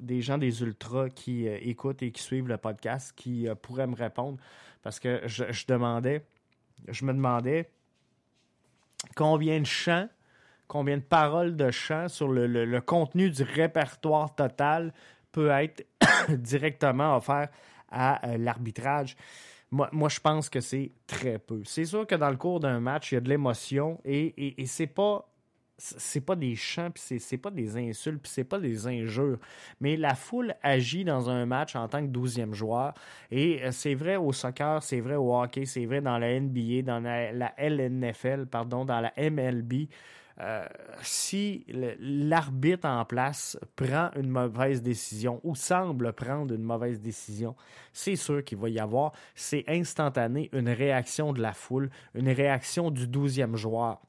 des 0.01 0.23
gens 0.23 0.39
des 0.39 0.63
ultras 0.63 1.11
qui 1.11 1.47
écoutent 1.47 2.03
et 2.03 2.11
qui 2.11 2.23
suivent 2.23 2.49
le 2.49 2.57
podcast 2.57 3.13
qui 3.15 3.47
pourraient 3.61 3.87
me 3.87 3.95
répondre 3.95 4.39
parce 4.83 4.99
que 5.01 5.21
je 5.27 5.67
demandais, 5.67 6.25
je 6.87 7.05
me 7.05 7.13
demandais 7.13 7.71
combien 9.15 9.61
de 9.61 9.67
chants, 9.67 10.09
combien 10.67 10.97
de 10.99 11.03
paroles 11.03 11.57
de 11.57 11.71
chants 11.71 12.09
sur 12.09 12.29
le, 12.29 12.47
le- 12.47 12.81
contenu 12.81 13.31
du 13.31 13.43
répertoire 13.43 14.35
total 14.35 14.93
peut 15.33 15.51
être 15.51 15.87
directement 16.29 17.17
offert 17.17 17.49
à 17.91 18.27
euh, 18.29 18.39
l'arbitrage. 18.39 19.17
Moi, 19.71 19.89
moi, 19.93 20.09
je 20.09 20.21
pense 20.21 20.49
que 20.49 20.61
c'est 20.61 20.93
très 21.07 21.39
peu. 21.39 21.63
C'est 21.65 21.85
sûr 21.85 22.07
que 22.07 22.15
dans 22.15 22.31
le 22.31 22.37
cours 22.37 22.61
d'un 22.61 22.81
match, 22.81 23.13
il 23.13 23.17
y 23.17 23.19
a 23.19 23.21
de 23.21 23.29
l'émotion 23.29 24.01
et, 24.05 24.27
et, 24.37 24.63
et 24.63 24.67
c'est 24.67 24.87
pas 24.87 25.29
c'est 25.79 26.21
pas 26.21 26.35
des 26.35 26.57
chants, 26.57 26.91
puis 26.91 27.21
c'est- 27.21 27.39
pas 27.39 27.51
des 27.51 27.77
insultes, 27.77 28.21
puis 28.21 28.31
c'est 28.33 28.45
pas 28.45 28.59
des 28.59 28.87
injures. 28.89 29.39
Mais 29.81 29.97
la 29.97 30.15
foule 30.15 30.55
agit 30.63 31.05
dans 31.05 31.31
un 31.31 31.47
match 31.47 31.77
en 31.77 31.87
tant 31.89 32.03
que 32.03 32.11
douzième 32.11 32.53
joueur. 32.53 32.95
Et 33.31 33.63
euh, 33.63 33.71
c'est 33.71 33.95
vrai 33.95 34.17
au 34.17 34.33
soccer, 34.33 34.83
c'est 34.83 35.01
vrai 35.01 35.15
au 35.15 35.35
hockey, 35.35 35.65
c'est 35.67 35.87
vrai 35.87 36.01
dans 36.01 36.19
la 36.19 36.29
NBA, 36.41 36.83
dans 36.83 37.01
la, 37.01 37.53
LNFL, 37.59 38.47
pardon, 38.47 38.85
dans 38.85 39.01
la 39.01 39.13
MLB. 39.17 39.89
Euh, 40.41 40.65
si 41.03 41.65
l'arbitre 41.99 42.87
en 42.89 43.05
place 43.05 43.59
prend 43.75 44.11
une 44.15 44.29
mauvaise 44.29 44.83
décision 44.83 45.41
ou 45.43 45.57
semble 45.57 46.13
prendre 46.13 46.55
une 46.55 46.63
mauvaise 46.63 47.01
décision, 47.01 47.57
c'est 47.93 48.15
sûr 48.15 48.45
qu'il 48.45 48.59
va 48.59 48.69
y 48.69 48.79
avoir, 48.79 49.13
c'est 49.35 49.65
instantané, 49.69 50.49
une 50.53 50.69
réaction 50.69 51.33
de 51.33 51.41
la 51.43 51.53
foule, 51.53 51.91
une 52.15 52.29
réaction 52.29 52.91
du 52.93 53.09
douzième 53.09 53.57
joueur. 53.57 54.01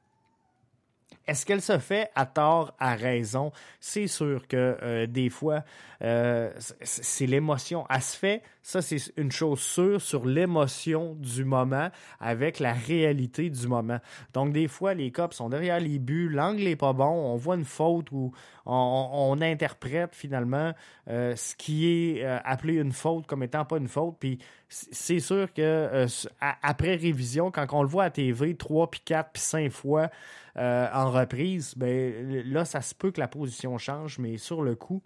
Est-ce 1.30 1.46
qu'elle 1.46 1.62
se 1.62 1.78
fait 1.78 2.10
à 2.15 2.26
tort, 2.26 2.74
à 2.80 2.96
raison? 2.96 3.52
C'est 3.80 4.08
sûr 4.08 4.48
que 4.48 4.78
euh, 4.82 5.06
des 5.06 5.30
fois, 5.30 5.63
euh, 6.02 6.52
c'est 6.82 7.28
l'émotion. 7.28 7.86
Elle 7.88 8.02
se 8.02 8.18
fait, 8.18 8.42
ça 8.63 8.82
c'est 8.82 8.98
une 9.15 9.32
chose 9.32 9.60
sûre, 9.60 10.02
sur 10.02 10.26
l'émotion 10.26 11.15
du 11.20 11.46
moment 11.46 11.89
avec 12.20 12.60
la 12.60 12.74
réalité 12.74 13.52
du 13.52 13.68
moment. 13.68 14.00
Donc 14.34 14.54
des 14.54 14.68
fois, 14.68 14.96
les 14.96 15.12
cops 15.12 15.36
sont 15.36 15.50
derrière 15.50 15.80
les 15.80 16.00
buts, 16.00 16.30
l'angle 16.30 16.68
est 16.68 16.76
pas 16.76 16.94
bon, 16.94 17.06
on 17.06 17.36
voit 17.36 17.56
une 17.56 17.65
faute 17.65 18.12
ou 18.12 18.32
on, 18.65 19.39
interprète 19.39 20.15
finalement 20.15 20.74
euh, 21.10 21.36
ce 21.36 21.56
qui 21.56 21.88
est 21.88 22.26
appelé 22.26 22.74
une 22.74 22.92
faute 22.92 23.28
comme 23.28 23.44
étant 23.44 23.65
pas 23.65 23.78
une 23.78 23.88
faute. 23.88 24.15
Puis 24.20 24.39
c'est 24.69 25.19
sûr 25.19 25.51
que 25.51 26.05
après 26.39 26.95
révision, 26.95 27.49
quand 27.49 27.65
on 27.71 27.82
le 27.82 27.89
voit 27.89 28.05
à 28.05 28.10
TV 28.12 28.55
trois, 28.55 28.89
puis 28.89 29.01
quatre, 29.03 29.32
puis 29.32 29.41
cinq 29.41 29.71
fois, 29.71 30.12
euh, 30.58 30.88
en 30.93 31.12
reprise, 31.12 31.73
ben, 31.75 32.43
là, 32.45 32.65
ça 32.65 32.82
se 32.82 32.93
peut 32.93 33.12
que 33.12 33.19
la 33.19 33.27
position 33.27 33.77
change, 33.79 34.19
mais 34.19 34.38
sur 34.38 34.62
le 34.62 34.75
coup 34.75 35.01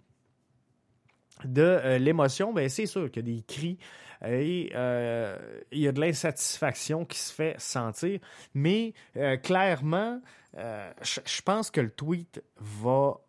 de 1.44 1.62
euh, 1.62 1.98
l'émotion, 1.98 2.52
ben, 2.52 2.68
c'est 2.68 2.86
sûr 2.86 3.10
qu'il 3.10 3.26
y 3.26 3.32
a 3.32 3.36
des 3.36 3.42
cris 3.42 3.78
et 4.26 4.70
euh, 4.74 5.38
il 5.72 5.80
y 5.80 5.88
a 5.88 5.92
de 5.92 6.00
l'insatisfaction 6.00 7.04
qui 7.04 7.18
se 7.18 7.32
fait 7.32 7.56
sentir. 7.58 8.20
Mais 8.54 8.94
clairement, 9.42 10.20
je 10.54 11.42
pense 11.42 11.70
que 11.70 11.80
le 11.80 11.90
tweet 11.90 12.42
va 12.56 13.20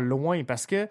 loin 0.00 0.42
parce 0.44 0.66
que 0.66 0.88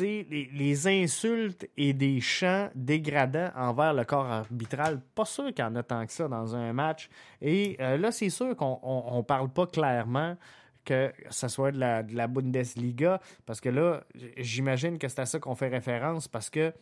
les, 0.00 0.88
insultes 0.88 1.66
et 1.76 1.92
des 1.92 2.20
chants 2.20 2.70
dégradants 2.74 3.50
envers 3.54 3.94
le 3.94 4.04
corps 4.04 4.26
arbitral, 4.26 5.00
pas 5.14 5.24
sûr 5.24 5.46
qu'il 5.46 5.64
y 5.64 5.68
en 5.68 5.76
a 5.76 5.82
tant 5.82 6.04
que 6.06 6.12
ça 6.12 6.28
dans 6.28 6.54
un 6.56 6.72
match. 6.72 7.08
Et 7.40 7.76
euh, 7.80 7.96
là, 7.96 8.10
c'est 8.12 8.30
sûr 8.30 8.56
qu'on 8.56 9.24
parle 9.26 9.50
pas 9.50 9.66
clairement 9.66 10.36
que 10.84 11.12
ce 11.30 11.48
soit 11.48 11.72
de 11.72 11.78
la, 11.78 12.02
de 12.02 12.14
la 12.14 12.26
Bundesliga, 12.26 13.20
parce 13.46 13.60
que 13.60 13.70
là, 13.70 14.04
j'imagine 14.36 14.98
que 14.98 15.08
c'est 15.08 15.20
à 15.20 15.26
ça 15.26 15.38
qu'on 15.38 15.54
fait 15.54 15.68
référence, 15.68 16.28
parce 16.28 16.50
que 16.50 16.74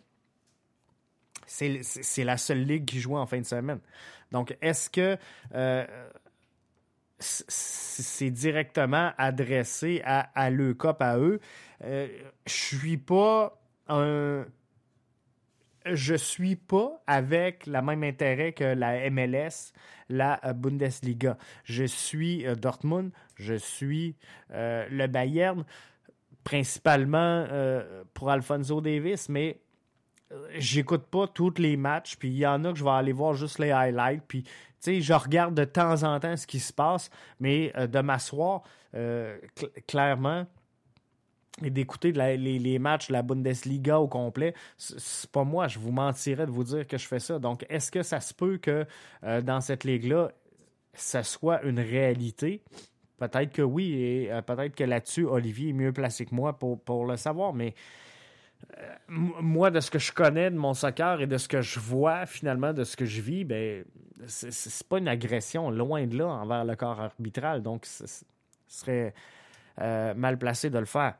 c'est 1.47 2.25
la 2.25 2.37
seule 2.37 2.65
ligue 2.65 2.85
qui 2.85 2.99
joue 2.99 3.17
en 3.17 3.27
fin 3.27 3.39
de 3.39 3.47
semaine. 3.47 3.81
Donc, 4.31 4.57
est-ce 4.61 4.91
que 4.91 5.17
euh, 5.55 5.87
c'est 7.23 8.31
directement 8.31 9.13
adressé 9.19 10.03
à, 10.05 10.31
à 10.35 10.51
l'EUCOP, 10.51 11.01
à 11.01 11.19
eux. 11.19 11.41
Euh, 11.85 12.09
je 12.47 12.53
suis 12.53 12.97
pas 12.97 13.59
un. 13.89 14.45
Je 15.85 16.15
suis 16.15 16.55
pas 16.55 17.03
avec 17.09 17.67
le 17.67 17.83
même 17.83 18.05
intérêt 18.05 18.53
que 18.53 18.63
la 18.63 19.11
MLS, 19.11 19.73
la 20.09 20.41
euh, 20.47 20.53
Bundesliga. 20.53 21.37
Je 21.65 21.83
suis 21.85 22.47
euh, 22.47 22.55
Dortmund, 22.55 23.11
je 23.37 23.55
suis 23.55 24.17
le 24.51 25.07
Bayern, 25.07 25.65
principalement 26.45 27.47
pour 28.15 28.31
Alfonso 28.31 28.81
Davis, 28.81 29.29
mais 29.29 29.61
j'écoute 30.57 31.07
pas 31.07 31.27
tous 31.27 31.55
les 31.59 31.77
matchs, 31.77 32.17
puis 32.17 32.29
il 32.29 32.37
y 32.37 32.47
en 32.47 32.65
a 32.65 32.73
que 32.73 32.79
je 32.79 32.85
vais 32.85 32.91
aller 32.91 33.13
voir 33.13 33.35
juste 33.35 33.59
les 33.59 33.71
highlights, 33.71 34.23
puis 34.29 34.45
sais, 34.83 35.01
je 35.01 35.13
regarde 35.13 35.55
de 35.55 35.65
temps 35.65 36.03
en 36.03 36.19
temps 36.21 36.37
ce 36.37 36.47
qui 36.47 36.61
se 36.61 36.73
passe, 36.73 37.11
mais 37.41 37.73
euh, 37.77 37.87
de 37.87 38.01
m'asseoir 38.01 38.63
euh, 38.95 39.39
clairement 39.87 40.47
et 41.63 41.71
d'écouter 41.71 42.13
les, 42.13 42.79
matchs 42.79 43.09
de 43.09 43.13
la 43.13 43.23
Bundesliga 43.23 44.01
au 44.01 44.09
complet, 44.09 44.55
c'est 44.79 45.31
pas 45.31 45.45
moi, 45.45 45.69
je 45.69 45.79
vous 45.79 45.93
mentirais 45.93 46.47
de 46.47 46.51
vous 46.51 46.65
dire 46.65 46.87
que 46.87 46.97
je 46.97 47.07
fais 47.07 47.19
ça. 47.19 47.39
Donc, 47.39 47.67
est-ce 47.69 47.91
que 47.91 48.03
ça 48.03 48.21
se 48.21 48.33
peut 48.33 48.57
que 48.57 48.87
euh, 49.23 49.43
dans 49.43 49.61
cette 49.61 49.85
ligue-là, 49.85 50.33
ça 50.95 51.23
soit 51.23 51.63
une 51.63 51.79
réalité? 51.79 52.63
Peut-être 53.19 53.53
que 53.53 53.63
oui, 53.63 53.93
et 53.93 54.31
peut-être 54.47 54.75
que 54.75 54.83
là-dessus, 54.83 55.25
Olivier 55.25 55.69
est 55.69 55.75
mieux 55.75 55.93
placé 55.93 56.27
que 56.27 56.35
moi 56.35 56.59
pour, 56.59 56.81
pour 56.81 57.07
le 57.07 57.17
savoir, 57.17 57.53
mais 57.53 57.75
moi, 59.09 59.71
de 59.71 59.79
ce 59.81 59.91
que 59.91 59.99
je 59.99 60.13
connais 60.13 60.51
de 60.51 60.57
mon 60.57 60.75
soccer 60.75 61.21
et 61.21 61.27
de 61.27 61.37
ce 61.39 61.47
que 61.47 61.63
je 61.63 61.79
vois 61.79 62.27
finalement, 62.27 62.73
de 62.73 62.83
ce 62.83 62.97
que 62.97 63.05
je 63.05 63.21
vis, 63.21 63.45
ben, 63.45 63.85
c'est 64.27 64.87
pas 64.89 64.99
une 64.99 65.09
agression, 65.09 65.71
loin 65.71 66.07
de 66.07 66.19
là, 66.19 66.27
envers 66.27 66.65
le 66.65 66.77
corps 66.77 67.01
arbitral. 67.01 67.63
Donc, 67.63 67.87
ce 67.87 68.05
serait 68.69 69.15
euh, 69.81 70.15
mal 70.15 70.39
placé 70.39 70.71
de 70.71 70.79
le 70.79 70.85
faire. 70.85 71.15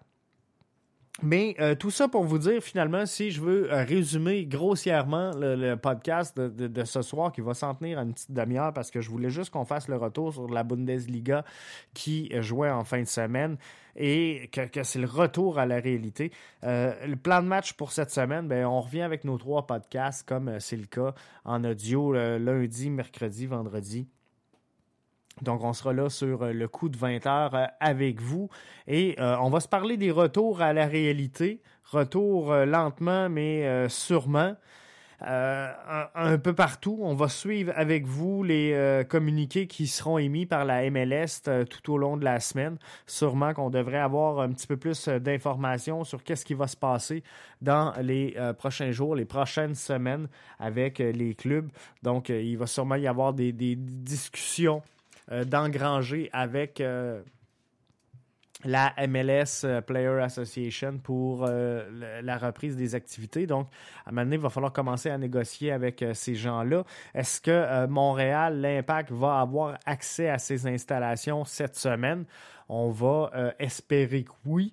Mais 1.23 1.55
euh, 1.61 1.75
tout 1.75 1.91
ça 1.91 2.09
pour 2.09 2.25
vous 2.25 2.39
dire, 2.39 2.63
finalement, 2.63 3.05
si 3.05 3.31
je 3.31 3.41
veux 3.41 3.73
euh, 3.73 3.85
résumer 3.85 4.47
grossièrement 4.47 5.31
le, 5.35 5.75
podcast 5.75 6.39
de, 6.39 6.85
ce 6.85 7.03
soir, 7.03 7.33
qui 7.33 7.43
va 7.43 7.55
s'en 7.55 7.75
tenir 7.75 7.99
à 7.99 8.03
une 8.03 8.15
petite 8.15 8.33
demi-heure, 8.33 8.73
parce 8.73 8.91
que 8.91 9.01
je 9.01 9.11
voulais 9.11 9.31
juste 9.31 9.51
qu'on 9.51 9.65
fasse 9.65 9.89
le 9.89 9.97
retour 9.97 10.33
sur 10.33 10.49
la 10.49 10.65
Bundesliga 10.65 11.45
qui 11.93 12.31
jouait 12.41 12.71
en 12.71 12.85
fin 12.85 13.01
de 13.01 13.09
semaine 13.09 13.57
et 13.97 14.51
que, 14.53 14.83
c'est 14.83 14.99
le 14.99 15.07
retour 15.07 15.59
à 15.59 15.67
la 15.67 15.81
réalité. 15.81 16.33
le 16.63 17.15
plan 17.15 17.43
de 17.43 17.49
match 17.49 17.75
pour 17.75 17.93
cette 17.93 18.11
semaine, 18.11 18.49
ben, 18.49 18.67
on 18.67 18.81
revient 18.81 19.03
avec 19.03 19.25
nos 19.25 19.39
trois 19.39 19.67
podcasts, 19.67 20.27
comme 20.27 20.59
c'est 20.61 20.77
le 20.77 20.87
cas 20.87 21.15
en 21.45 21.65
audio 21.65 22.13
lundi, 22.13 22.91
mercredi, 22.91 23.47
vendredi. 23.47 24.09
Donc, 25.41 25.65
on 25.65 25.73
sera 25.73 25.93
là 25.93 26.11
sur 26.11 26.43
euh, 26.43 26.53
le 26.53 26.69
coup 26.69 26.89
de 26.89 26.97
20 26.97 27.27
heures 27.27 27.55
euh, 27.55 27.67
avec 27.81 28.21
vous 28.21 28.51
et 28.87 29.17
euh, 29.19 29.37
on 29.41 29.49
va 29.49 29.61
se 29.61 29.69
parler 29.69 29.97
des 29.97 30.11
retours 30.11 30.61
à 30.61 30.73
la 30.73 30.87
réalité. 30.87 31.63
Retour 31.85 32.55
lentement, 32.55 33.29
mais 33.29 33.87
sûrement. 33.91 34.57
Un, 35.25 36.39
peu 36.39 36.53
partout. 36.53 36.99
On 37.03 37.15
va 37.15 37.29
suivre 37.29 37.73
avec 37.77 38.07
vous 38.07 38.43
les 38.43 39.05
communiqués 39.09 39.67
qui 39.67 39.87
seront 39.87 40.19
émis 40.19 40.47
par 40.47 40.65
la 40.65 40.89
MLS 40.91 41.43
tout 41.69 41.93
au 41.93 41.99
long 41.99 42.17
de 42.17 42.25
la 42.25 42.41
semaine. 42.41 42.77
Sûrement 43.07 43.55
qu'on 43.55 43.71
devrait 43.71 43.99
avoir 43.99 44.41
un 44.41 44.51
petit 44.51 44.67
peu 44.67 44.77
plus 44.77 45.09
d'informations 45.09 46.05
sur 46.05 46.23
qu'est-ce 46.23 46.45
qui 46.45 46.55
va 46.55 46.67
se 46.67 46.77
passer 46.77 47.23
dans 47.61 47.93
les 48.01 48.37
prochains 48.59 48.91
jours, 48.91 49.15
les 49.15 49.25
prochaines 49.25 49.75
semaines 49.75 50.29
avec 50.59 50.99
les 50.99 51.35
clubs. 51.35 51.71
Donc, 52.03 52.29
il 52.29 52.57
va 52.57 52.67
sûrement 52.67 52.97
y 52.97 53.07
avoir 53.07 53.33
des 53.33 53.53
discussions 53.53 54.83
euh, 55.31 55.45
d'engranger 55.45 56.29
avec 56.33 56.81
euh, 56.81 57.23
la 58.65 58.95
MLS 59.09 59.65
euh, 59.65 59.81
Player 59.81 60.21
Association 60.23 60.99
pour 60.99 61.47
la 61.47 62.39
reprise 62.39 62.77
des 62.77 62.95
activités. 62.95 63.47
Donc, 63.47 63.69
à 64.05 64.11
un 64.11 64.13
moment 64.13 64.25
donné, 64.25 64.37
il 64.37 64.43
va 64.43 64.51
falloir 64.51 64.73
commencer 64.73 65.11
à 65.11 65.19
négocier 65.19 65.73
avec 65.73 66.05
ces 66.15 66.35
gens-là. 66.35 66.85
Est-ce 67.15 67.41
que 67.41 67.87
Montréal, 67.87 68.61
l'Impact, 68.61 69.11
va 69.11 69.41
avoir 69.41 69.79
accès 69.87 70.29
à 70.29 70.39
ces 70.39 70.67
installations 70.67 71.45
cette 71.45 71.77
semaine? 71.77 72.25
On 72.69 72.91
va 72.91 73.31
espérer 73.59 74.25
que 74.25 74.33
oui 74.47 74.73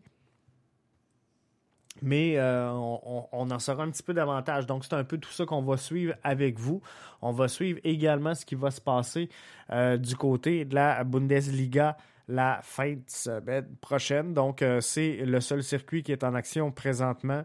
mais 2.01 2.37
euh, 2.37 2.71
on, 2.71 3.51
en 3.51 3.59
saura 3.59 3.83
un 3.83 3.91
petit 3.91 4.03
peu 4.03 4.13
davantage. 4.13 4.65
Donc, 4.65 4.85
c'est 4.85 4.93
un 4.93 5.03
peu 5.03 5.17
tout 5.17 5.31
ça 5.31 5.45
qu'on 5.45 5.61
va 5.61 5.77
suivre 5.77 6.13
avec 6.23 6.59
vous. 6.59 6.81
On 7.21 7.31
va 7.31 7.47
suivre 7.47 7.79
également 7.83 8.35
ce 8.35 8.45
qui 8.45 8.55
va 8.55 8.71
se 8.71 8.81
passer 8.81 9.29
euh, 9.71 9.97
du 9.97 10.15
côté 10.15 10.65
de 10.65 10.75
la 10.75 11.03
Bundesliga 11.03 11.97
la 12.29 12.59
fin 12.61 12.95
semaine 13.07 13.75
prochaine. 13.81 14.33
Donc, 14.33 14.61
euh, 14.61 14.79
c'est 14.79 15.17
le 15.17 15.41
seul 15.41 15.63
circuit 15.63 16.03
qui 16.03 16.11
est 16.11 16.23
en 16.23 16.35
action 16.35 16.71
présentement 16.71 17.43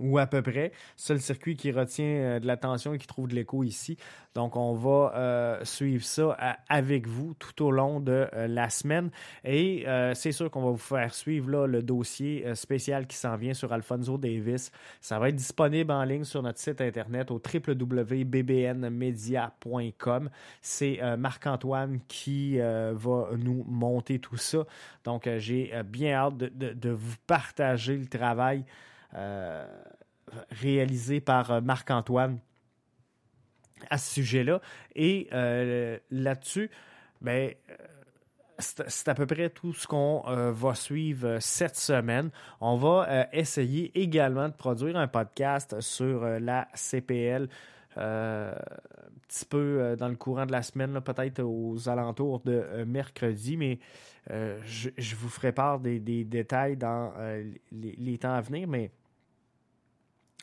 ou 0.00 0.18
à 0.18 0.26
peu 0.26 0.42
près. 0.42 0.72
Seul 0.96 1.20
circuit 1.20 1.56
qui 1.56 1.70
retient 1.72 2.04
euh, 2.04 2.40
de 2.40 2.46
l'attention 2.46 2.92
et 2.94 2.98
qui 2.98 3.06
trouve 3.06 3.28
de 3.28 3.34
l'écho 3.34 3.62
ici. 3.64 3.96
Donc, 4.34 4.56
on 4.56 4.74
va 4.74 5.12
euh, 5.14 5.64
suivre 5.64 6.04
ça 6.04 6.36
avec 6.68 7.06
vous 7.06 7.34
tout 7.38 7.64
au 7.64 7.70
long 7.70 8.00
de 8.00 8.26
euh, 8.34 8.48
la 8.48 8.68
semaine. 8.68 9.10
Et 9.44 9.86
c'est 10.14 10.32
sûr 10.32 10.50
qu'on 10.50 10.62
va 10.62 10.70
vous 10.70 10.76
faire 10.76 11.14
suivre 11.14 11.48
là, 11.50 11.66
le 11.66 11.82
dossier 11.82 12.54
spécial 12.54 13.06
qui 13.06 13.16
s'en 13.16 13.36
vient 13.36 13.54
sur 13.54 13.72
Alfonso 13.72 14.18
Davis. 14.18 14.70
Ça 15.00 15.18
va 15.18 15.28
être 15.28 15.36
disponible 15.36 15.90
en 15.92 16.04
ligne 16.04 16.24
sur 16.24 16.42
notre 16.42 16.58
site 16.58 16.80
internet 16.80 17.30
au 17.30 17.40
www.bbnmedia.com. 17.40 20.30
C'est 20.60 21.00
Marc-Antoine 21.16 22.00
qui 22.08 22.58
va 22.58 23.28
nous 23.38 23.64
monter 23.68 24.18
tout 24.18 24.36
ça. 24.36 24.66
Donc, 25.04 25.28
j'ai 25.38 25.72
bien 25.84 26.14
hâte 26.14 26.36
de, 26.36 26.90
vous 26.90 27.14
partager 27.26 27.96
le 27.96 28.06
travail 28.06 28.64
euh, 28.64 28.93
réalisé 30.50 31.20
par 31.20 31.50
euh, 31.50 31.60
Marc-Antoine 31.60 32.38
à 33.90 33.98
ce 33.98 34.14
sujet-là. 34.14 34.60
Et 34.94 35.28
euh, 35.32 35.98
là-dessus, 36.10 36.70
ben, 37.20 37.52
c'est 38.58 39.08
à 39.08 39.14
peu 39.14 39.26
près 39.26 39.50
tout 39.50 39.72
ce 39.72 39.86
qu'on 39.86 40.22
va 40.24 40.74
suivre 40.74 41.38
cette 41.40 41.76
semaine. 41.76 42.30
On 42.60 42.76
va 42.76 43.26
essayer 43.32 43.90
également 44.00 44.48
de 44.48 44.54
produire 44.54 44.96
un 44.96 45.08
podcast 45.08 45.80
sur 45.80 46.24
la 46.24 46.68
CPL. 46.72 47.48
un 47.96 48.54
petit 49.26 49.44
peu 49.44 49.96
dans 49.98 50.06
le 50.06 50.14
courant 50.14 50.46
de 50.46 50.52
la 50.52 50.62
semaine, 50.62 51.00
peut-être 51.00 51.42
aux 51.42 51.88
alentours 51.88 52.40
de 52.44 52.84
mercredi, 52.86 53.56
mais 53.56 53.80
je, 54.30 55.16
vous 55.16 55.28
ferai 55.28 55.50
part 55.50 55.80
des, 55.80 55.98
détails 55.98 56.76
dans 56.76 57.12
les, 57.72 58.18
temps 58.18 58.34
à 58.34 58.40
venir. 58.40 58.68
Mais 58.68 58.92